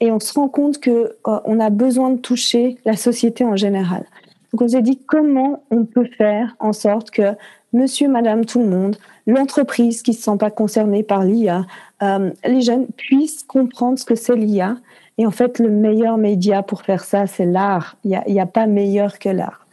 et 0.00 0.10
on 0.12 0.20
se 0.20 0.34
rend 0.34 0.48
compte 0.48 0.78
que 0.78 0.90
euh, 1.26 1.40
on 1.44 1.60
a 1.60 1.70
besoin 1.70 2.10
de 2.10 2.18
toucher 2.18 2.76
la 2.84 2.96
société 2.96 3.44
en 3.44 3.56
général. 3.56 4.04
Donc, 4.52 4.62
on 4.62 4.68
s'est 4.68 4.82
dit 4.82 4.98
comment 5.06 5.62
on 5.70 5.84
peut 5.84 6.08
faire 6.16 6.56
en 6.60 6.72
sorte 6.72 7.10
que 7.10 7.34
monsieur, 7.72 8.08
madame, 8.08 8.44
tout 8.44 8.60
le 8.60 8.68
monde, 8.68 8.96
l'entreprise 9.26 10.02
qui 10.02 10.12
ne 10.12 10.16
se 10.16 10.22
sent 10.22 10.36
pas 10.38 10.50
concernée 10.50 11.02
par 11.02 11.24
l'IA, 11.24 11.66
euh, 12.02 12.30
les 12.46 12.62
jeunes 12.62 12.86
puissent 12.96 13.42
comprendre 13.42 13.98
ce 13.98 14.04
que 14.04 14.14
c'est 14.14 14.36
l'IA. 14.36 14.76
Et 15.18 15.26
en 15.26 15.30
fait, 15.30 15.58
le 15.58 15.70
meilleur 15.70 16.18
média 16.18 16.62
pour 16.62 16.82
faire 16.82 17.04
ça, 17.04 17.26
c'est 17.26 17.46
l'art. 17.46 17.96
Il 18.04 18.20
n'y 18.28 18.40
a, 18.40 18.46
pas 18.46 18.66
meilleur 18.66 19.18
que 19.18 19.28
l'art. 19.28 19.65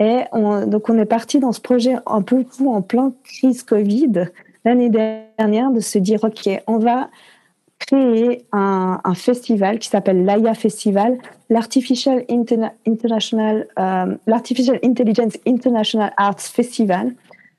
Et 0.00 0.22
on, 0.32 0.66
donc, 0.66 0.88
on 0.88 0.98
est 0.98 1.04
parti 1.04 1.38
dans 1.38 1.52
ce 1.52 1.60
projet 1.60 1.96
un 2.06 2.22
peu 2.22 2.44
fou, 2.50 2.72
en 2.72 2.80
plein 2.80 3.12
crise 3.22 3.62
Covid, 3.62 4.24
l'année 4.64 4.88
dernière, 4.88 5.70
de 5.70 5.80
se 5.80 5.98
dire, 5.98 6.24
OK, 6.24 6.48
on 6.66 6.78
va 6.78 7.10
créer 7.78 8.44
un, 8.52 9.00
festival 9.14 9.78
qui 9.78 9.88
s'appelle 9.88 10.24
l'AIA 10.24 10.54
Festival, 10.54 11.18
l'Artificial 11.48 12.24
euh, 12.30 14.16
l'Artificial 14.26 14.78
Intelligence 14.84 15.38
International 15.46 16.12
Arts 16.16 16.40
Festival, 16.40 17.14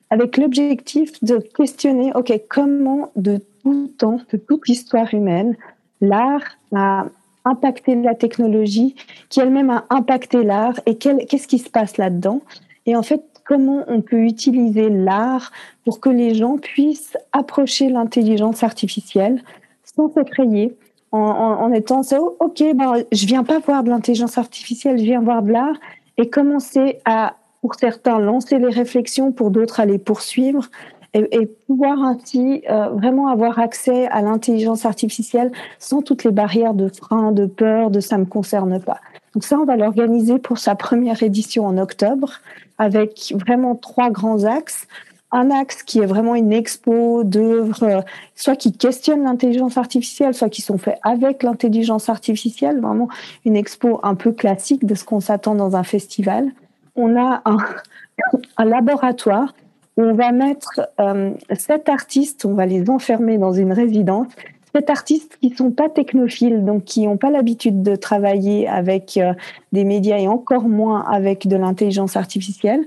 avec 0.09 0.37
l'objectif 0.37 1.23
de 1.23 1.37
questionner, 1.37 2.11
OK, 2.15 2.33
comment 2.49 3.11
de 3.15 3.39
tout 3.63 3.91
temps, 3.97 4.19
de 4.31 4.37
toute 4.37 4.67
l'histoire 4.67 5.13
humaine, 5.13 5.55
l'art 6.01 6.57
a 6.73 7.05
impacté 7.45 7.95
la 7.95 8.15
technologie, 8.15 8.95
qui 9.29 9.39
elle-même 9.39 9.69
a 9.69 9.85
impacté 9.89 10.43
l'art, 10.43 10.79
et 10.85 10.95
qu'est-ce 10.95 11.47
qui 11.47 11.59
se 11.59 11.69
passe 11.69 11.97
là-dedans? 11.97 12.41
Et 12.85 12.95
en 12.95 13.03
fait, 13.03 13.23
comment 13.45 13.83
on 13.87 14.01
peut 14.01 14.23
utiliser 14.23 14.89
l'art 14.89 15.51
pour 15.83 15.99
que 15.99 16.09
les 16.09 16.35
gens 16.35 16.57
puissent 16.57 17.17
approcher 17.31 17.89
l'intelligence 17.89 18.63
artificielle 18.63 19.43
sans 19.83 20.11
s'effrayer, 20.13 20.75
en, 21.11 21.19
en, 21.19 21.73
étant 21.73 22.01
oh, 22.17 22.37
ok, 22.39 22.63
ben, 22.75 23.03
je 23.11 23.25
viens 23.25 23.43
pas 23.43 23.59
voir 23.59 23.83
de 23.83 23.89
l'intelligence 23.89 24.37
artificielle, 24.37 24.97
je 24.97 25.03
viens 25.03 25.21
voir 25.21 25.41
de 25.41 25.51
l'art, 25.51 25.75
et 26.17 26.29
commencer 26.29 26.99
à, 27.03 27.35
pour 27.61 27.75
certains, 27.75 28.19
lancer 28.19 28.57
les 28.57 28.69
réflexions, 28.69 29.31
pour 29.31 29.51
d'autres, 29.51 29.79
à 29.79 29.85
les 29.85 29.97
poursuivre, 29.97 30.69
et, 31.13 31.41
et 31.41 31.45
pouvoir 31.45 32.01
ainsi 32.01 32.63
euh, 32.69 32.89
vraiment 32.89 33.27
avoir 33.27 33.59
accès 33.59 34.07
à 34.07 34.21
l'intelligence 34.21 34.85
artificielle 34.85 35.51
sans 35.79 36.01
toutes 36.01 36.23
les 36.23 36.31
barrières 36.31 36.73
de 36.73 36.87
frein, 36.87 37.31
de 37.31 37.45
peur, 37.45 37.91
de 37.91 37.99
ça 37.99 38.17
me 38.17 38.25
concerne 38.25 38.81
pas. 38.81 38.99
Donc 39.33 39.43
ça, 39.43 39.57
on 39.59 39.65
va 39.65 39.77
l'organiser 39.77 40.39
pour 40.39 40.57
sa 40.57 40.75
première 40.75 41.23
édition 41.23 41.65
en 41.65 41.77
octobre 41.77 42.39
avec 42.77 43.33
vraiment 43.37 43.75
trois 43.75 44.09
grands 44.09 44.43
axes. 44.43 44.87
Un 45.33 45.49
axe 45.49 45.83
qui 45.83 45.99
est 45.99 46.05
vraiment 46.05 46.35
une 46.35 46.51
expo 46.51 47.23
d'œuvres, 47.23 47.83
euh, 47.83 48.01
soit 48.35 48.57
qui 48.57 48.73
questionnent 48.73 49.23
l'intelligence 49.23 49.77
artificielle, 49.77 50.33
soit 50.33 50.49
qui 50.49 50.61
sont 50.61 50.77
faits 50.77 50.99
avec 51.03 51.43
l'intelligence 51.43 52.09
artificielle, 52.09 52.81
vraiment 52.81 53.07
une 53.45 53.55
expo 53.55 54.01
un 54.03 54.15
peu 54.15 54.33
classique 54.33 54.85
de 54.85 54.93
ce 54.93 55.05
qu'on 55.05 55.21
s'attend 55.21 55.55
dans 55.55 55.77
un 55.77 55.83
festival. 55.83 56.49
On 56.97 57.15
a 57.15 57.41
un, 57.45 57.57
un 58.57 58.65
laboratoire 58.65 59.53
on 59.97 60.13
va 60.13 60.31
mettre 60.31 60.89
euh, 60.99 61.31
sept 61.53 61.89
artistes, 61.89 62.45
on 62.45 62.53
va 62.53 62.65
les 62.65 62.89
enfermer 62.89 63.37
dans 63.37 63.53
une 63.53 63.73
résidence. 63.73 64.27
Sept 64.73 64.89
artistes 64.89 65.37
qui 65.41 65.53
sont 65.53 65.71
pas 65.71 65.89
technophiles, 65.89 66.63
donc 66.63 66.85
qui 66.85 67.05
n'ont 67.05 67.17
pas 67.17 67.29
l'habitude 67.29 67.83
de 67.83 67.95
travailler 67.95 68.67
avec 68.67 69.17
euh, 69.17 69.33
des 69.73 69.83
médias 69.83 70.17
et 70.17 70.27
encore 70.27 70.67
moins 70.69 71.01
avec 71.01 71.47
de 71.47 71.57
l'intelligence 71.57 72.15
artificielle, 72.15 72.85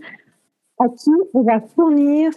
à 0.78 0.88
qui 0.88 1.10
on 1.34 1.42
va 1.42 1.60
fournir 1.60 2.30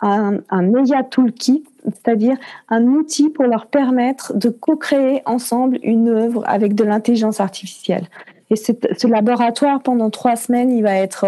un, 0.00 0.38
un 0.50 1.02
toolkit 1.04 1.64
c'est-à-dire 1.84 2.36
un 2.68 2.84
outil 2.84 3.28
pour 3.28 3.44
leur 3.44 3.66
permettre 3.66 4.34
de 4.34 4.48
co-créer 4.48 5.22
ensemble 5.26 5.78
une 5.82 6.08
œuvre 6.08 6.42
avec 6.46 6.74
de 6.74 6.84
l'intelligence 6.84 7.40
artificielle. 7.40 8.08
Et 8.54 8.56
ce 8.56 9.06
laboratoire, 9.08 9.82
pendant 9.82 10.10
trois 10.10 10.36
semaines, 10.36 10.70
il 10.70 10.82
va 10.82 10.94
être, 10.94 11.26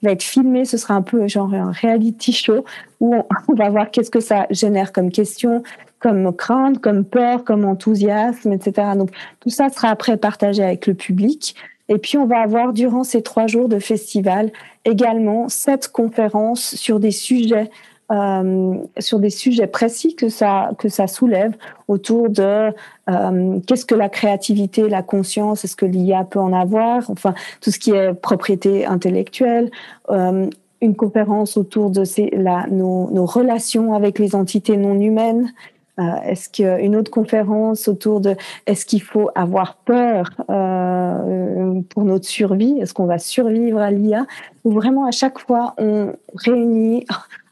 il 0.00 0.06
va 0.06 0.12
être 0.12 0.22
filmé. 0.22 0.64
Ce 0.64 0.76
sera 0.76 0.94
un 0.94 1.02
peu 1.02 1.26
genre 1.26 1.52
un 1.52 1.72
reality 1.72 2.32
show 2.32 2.64
où 3.00 3.16
on, 3.48 3.54
va 3.54 3.68
voir 3.68 3.90
qu'est-ce 3.90 4.10
que 4.10 4.20
ça 4.20 4.46
génère 4.50 4.92
comme 4.92 5.10
question, 5.10 5.64
comme 5.98 6.32
crainte, 6.34 6.78
comme 6.78 7.04
peur, 7.04 7.42
comme 7.42 7.64
enthousiasme, 7.64 8.52
etc. 8.52 8.90
Donc 8.96 9.10
tout 9.40 9.50
ça 9.50 9.68
sera 9.70 9.88
après 9.88 10.16
partagé 10.16 10.62
avec 10.62 10.86
le 10.86 10.94
public. 10.94 11.56
Et 11.88 11.98
puis 11.98 12.16
on 12.16 12.26
va 12.26 12.40
avoir 12.40 12.72
durant 12.72 13.02
ces 13.02 13.22
trois 13.22 13.48
jours 13.48 13.68
de 13.68 13.78
festival 13.78 14.52
également 14.84 15.48
sept 15.48 15.88
conférences 15.88 16.76
sur 16.76 17.00
des 17.00 17.10
sujets 17.10 17.70
euh, 18.10 18.74
sur 18.98 19.18
des 19.18 19.28
sujets 19.28 19.66
précis 19.66 20.16
que 20.16 20.30
ça 20.30 20.70
que 20.78 20.88
ça 20.88 21.06
soulève 21.06 21.54
autour 21.88 22.30
de 22.30 22.72
euh, 23.10 23.60
qu'est-ce 23.66 23.84
que 23.84 23.94
la 23.94 24.08
créativité, 24.08 24.88
la 24.88 25.02
conscience, 25.02 25.64
est-ce 25.64 25.76
que 25.76 25.84
l'IA 25.84 26.24
peut 26.24 26.38
en 26.38 26.54
avoir, 26.54 27.10
enfin 27.10 27.34
tout 27.60 27.70
ce 27.70 27.78
qui 27.78 27.90
est 27.90 28.14
propriété 28.14 28.86
intellectuelle. 28.86 29.70
Euh, 30.10 30.48
une 30.80 30.94
conférence 30.94 31.56
autour 31.56 31.90
de 31.90 32.04
ces, 32.04 32.30
nos, 32.70 33.10
nos, 33.10 33.26
relations 33.26 33.94
avec 33.94 34.18
les 34.18 34.36
entités 34.36 34.76
non 34.76 34.98
humaines. 34.98 35.52
Euh, 35.98 36.02
est-ce 36.24 36.48
qu'une 36.48 36.94
autre 36.94 37.10
conférence 37.10 37.88
autour 37.88 38.20
de 38.20 38.36
est-ce 38.66 38.86
qu'il 38.86 39.02
faut 39.02 39.30
avoir 39.34 39.76
peur 39.76 40.30
euh, 40.48 41.80
pour 41.88 42.04
notre 42.04 42.26
survie? 42.26 42.78
Est-ce 42.80 42.94
qu'on 42.94 43.06
va 43.06 43.18
survivre 43.18 43.80
à 43.80 43.90
l'IA 43.90 44.26
Ou 44.64 44.72
vraiment 44.72 45.06
à 45.06 45.10
chaque 45.10 45.40
fois 45.40 45.74
on 45.78 46.12
réunit 46.34 47.04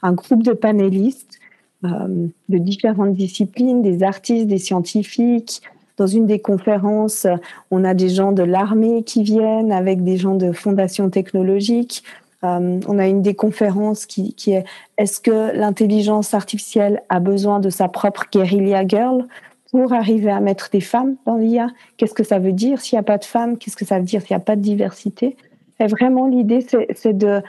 un 0.03 0.13
groupe 0.13 0.45
de 0.45 0.53
panélistes 0.53 1.41
euh, 1.85 2.29
de 2.49 2.59
différentes 2.59 3.15
disciplines, 3.15 3.83
des 3.83 4.03
artistes, 4.03 4.47
des 4.47 4.59
scientifiques. 4.59 5.63
Dans 5.97 6.07
une 6.07 6.27
des 6.27 6.41
conférences, 6.41 7.27
on 7.71 7.83
a 7.83 7.95
des 7.95 8.11
gens 8.11 8.33
de 8.33 8.43
l'armée 8.43 9.03
qui 9.03 9.23
viennent 9.23 9.73
avec 9.73 10.05
des 10.05 10.19
gens 10.19 10.35
de 10.35 10.53
fondations 10.53 11.09
technologiques. 11.09 12.05
Euh, 12.47 12.81
on 12.87 12.99
a 12.99 13.07
une 13.07 13.23
des 13.23 13.35
conférences 13.35 14.07
qui, 14.07 14.35
est 14.49 14.65
est-ce 14.99 15.21
que 15.21 15.57
l'intelligence 15.57 16.35
artificielle 16.35 17.03
a 17.09 17.21
besoin 17.21 17.61
de 17.61 17.71
sa 17.71 17.89
propre 17.89 18.25
guérilla 18.33 18.87
girl 18.87 19.27
pour 19.71 19.93
arriver 19.93 20.31
à 20.31 20.41
mettre 20.41 20.71
des 20.71 20.81
femmes 20.81 21.17
dans 21.27 21.37
l'IA 21.37 21.69
Qu'est-ce 21.97 22.15
que 22.15 22.25
ça 22.25 22.39
veut 22.39 22.53
dire 22.53 22.81
s'il 22.81 22.97
n'y 22.97 23.01
a 23.01 23.05
pas 23.05 23.19
de 23.19 23.25
femmes? 23.25 23.59
Qu'est-ce 23.59 23.77
que 23.77 23.85
ça 23.85 23.99
veut 23.99 24.05
dire 24.05 24.23
s'il 24.23 24.37
n'y 24.37 24.43
a 24.43 24.45
pas 24.45 24.57
de 24.57 24.63
diversité? 24.63 25.37
Et 25.81 25.87
vraiment, 25.87 26.27
l'idée, 26.27 26.65
c'est 26.95 27.13
de 27.13 27.43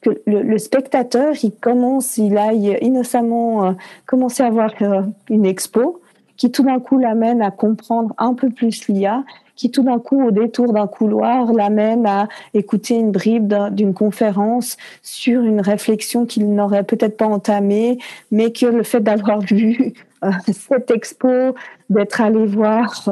que 0.00 0.10
le, 0.26 0.58
spectateur, 0.58 1.34
il 1.42 1.52
commence, 1.52 2.18
il 2.18 2.36
aille 2.36 2.78
innocemment 2.82 3.64
euh, 3.64 3.72
commencer 4.06 4.42
à 4.42 4.50
voir 4.50 4.72
euh, 4.82 5.02
une 5.30 5.46
expo 5.46 6.00
qui 6.36 6.50
tout 6.50 6.64
d'un 6.64 6.78
coup 6.78 6.98
l'amène 6.98 7.40
à 7.42 7.50
comprendre 7.50 8.14
un 8.18 8.34
peu 8.34 8.50
plus 8.50 8.86
l'IA, 8.88 9.24
qui 9.56 9.70
tout 9.70 9.82
d'un 9.82 9.98
coup, 9.98 10.26
au 10.26 10.30
détour 10.30 10.72
d'un 10.72 10.86
couloir, 10.86 11.52
l'amène 11.52 12.06
à 12.06 12.28
écouter 12.54 12.94
une 12.94 13.12
bribe 13.12 13.54
d'une 13.70 13.94
conférence 13.94 14.76
sur 15.02 15.42
une 15.42 15.60
réflexion 15.60 16.26
qu'il 16.26 16.52
n'aurait 16.54 16.84
peut-être 16.84 17.16
pas 17.16 17.26
entamée, 17.26 17.98
mais 18.30 18.52
que 18.52 18.66
le 18.66 18.82
fait 18.82 19.00
d'avoir 19.00 19.40
vu 19.42 19.94
euh, 20.24 20.30
cette 20.52 20.90
expo, 20.90 21.54
d'être 21.90 22.20
allé 22.20 22.46
voir 22.46 23.08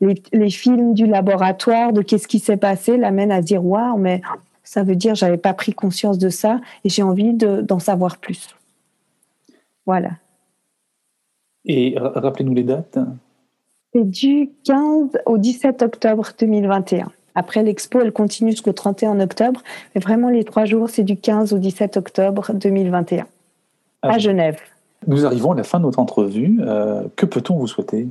les, 0.00 0.22
les, 0.32 0.50
films 0.50 0.92
du 0.92 1.06
laboratoire, 1.06 1.94
de 1.94 2.02
qu'est-ce 2.02 2.28
qui 2.28 2.40
s'est 2.40 2.58
passé, 2.58 2.98
l'amène 2.98 3.32
à 3.32 3.40
dire 3.40 3.64
waouh, 3.64 3.96
mais 3.96 4.20
ça 4.70 4.84
veut 4.84 4.94
dire 4.94 5.16
j'avais 5.16 5.36
pas 5.36 5.52
pris 5.52 5.72
conscience 5.72 6.16
de 6.16 6.28
ça 6.28 6.60
et 6.84 6.88
j'ai 6.88 7.02
envie 7.02 7.32
d'en 7.34 7.78
savoir 7.80 8.18
plus. 8.18 8.54
Voilà. 9.84 10.10
Et 11.64 11.96
rappelez-nous 11.98 12.54
les 12.54 12.62
dates. 12.62 12.98
C'est 13.92 14.08
du 14.08 14.50
15 14.64 15.18
au 15.26 15.38
17 15.38 15.82
octobre 15.82 16.28
2021. 16.38 17.10
Après 17.34 17.62
l'expo, 17.62 18.00
elle 18.00 18.12
continue 18.12 18.50
jusqu'au 18.50 18.72
31 18.72 19.20
octobre, 19.20 19.62
mais 19.94 20.00
vraiment 20.00 20.28
les 20.28 20.44
trois 20.44 20.64
jours, 20.64 20.90
c'est 20.90 21.02
du 21.02 21.16
15 21.16 21.52
au 21.52 21.58
17 21.58 21.96
octobre 21.96 22.52
2021 22.52 23.26
à, 24.02 24.18
Genève. 24.18 24.58
Nous 25.06 25.26
arrivons 25.26 25.52
à 25.52 25.56
la 25.56 25.64
fin 25.64 25.78
de 25.78 25.84
notre 25.84 25.98
entrevue. 25.98 26.58
Euh, 26.60 27.04
que 27.16 27.26
peut-on 27.26 27.56
vous 27.56 27.66
souhaiter? 27.66 28.08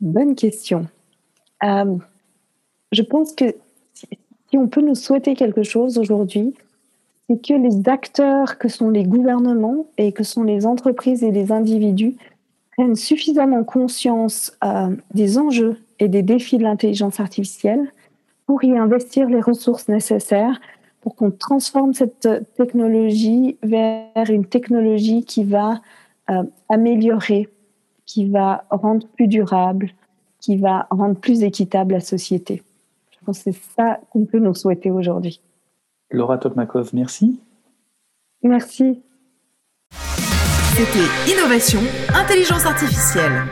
Bonne 0.00 0.34
question. 0.34 0.86
Euh, 1.64 1.96
je 2.92 3.02
pense 3.02 3.32
que 3.32 3.54
si 3.96 4.58
on 4.58 4.68
peut 4.68 4.82
nous 4.82 4.94
souhaiter 4.94 5.34
quelque 5.34 5.62
chose 5.62 5.98
aujourd'hui, 5.98 6.54
c'est 7.28 7.42
que 7.42 7.54
les 7.54 7.88
acteurs 7.88 8.58
que 8.58 8.68
sont 8.68 8.90
les 8.90 9.04
gouvernements 9.04 9.86
et 9.98 10.12
que 10.12 10.22
sont 10.22 10.44
les 10.44 10.66
entreprises 10.66 11.24
et 11.24 11.32
les 11.32 11.50
individus 11.50 12.16
prennent 12.76 12.94
suffisamment 12.94 13.64
conscience 13.64 14.56
euh, 14.64 14.94
des 15.14 15.38
enjeux 15.38 15.78
et 15.98 16.08
des 16.08 16.22
défis 16.22 16.58
de 16.58 16.62
l'intelligence 16.62 17.20
artificielle 17.20 17.92
pour 18.46 18.62
y 18.64 18.76
investir 18.76 19.28
les 19.28 19.40
ressources 19.40 19.88
nécessaires 19.88 20.60
pour 21.00 21.14
qu'on 21.14 21.30
transforme 21.30 21.94
cette 21.94 22.28
technologie 22.56 23.56
vers 23.62 24.28
une 24.28 24.44
technologie 24.44 25.24
qui 25.24 25.44
va 25.44 25.80
euh, 26.30 26.42
améliorer, 26.68 27.48
qui 28.04 28.28
va 28.28 28.64
rendre 28.70 29.06
plus 29.08 29.28
durable, 29.28 29.90
qui 30.40 30.56
va 30.56 30.86
rendre 30.90 31.16
plus 31.16 31.42
équitable 31.42 31.94
la 31.94 32.00
société 32.00 32.62
c'est 33.32 33.54
ça 33.76 34.00
qu'on 34.10 34.24
peut 34.24 34.38
nous 34.38 34.54
souhaiter 34.54 34.90
aujourd'hui. 34.90 35.40
Laura 36.10 36.38
Topmakov, 36.38 36.90
merci. 36.92 37.40
Merci. 38.42 39.02
C'était 40.76 41.32
Innovation, 41.32 41.80
Intelligence 42.14 42.66
Artificielle. 42.66 43.46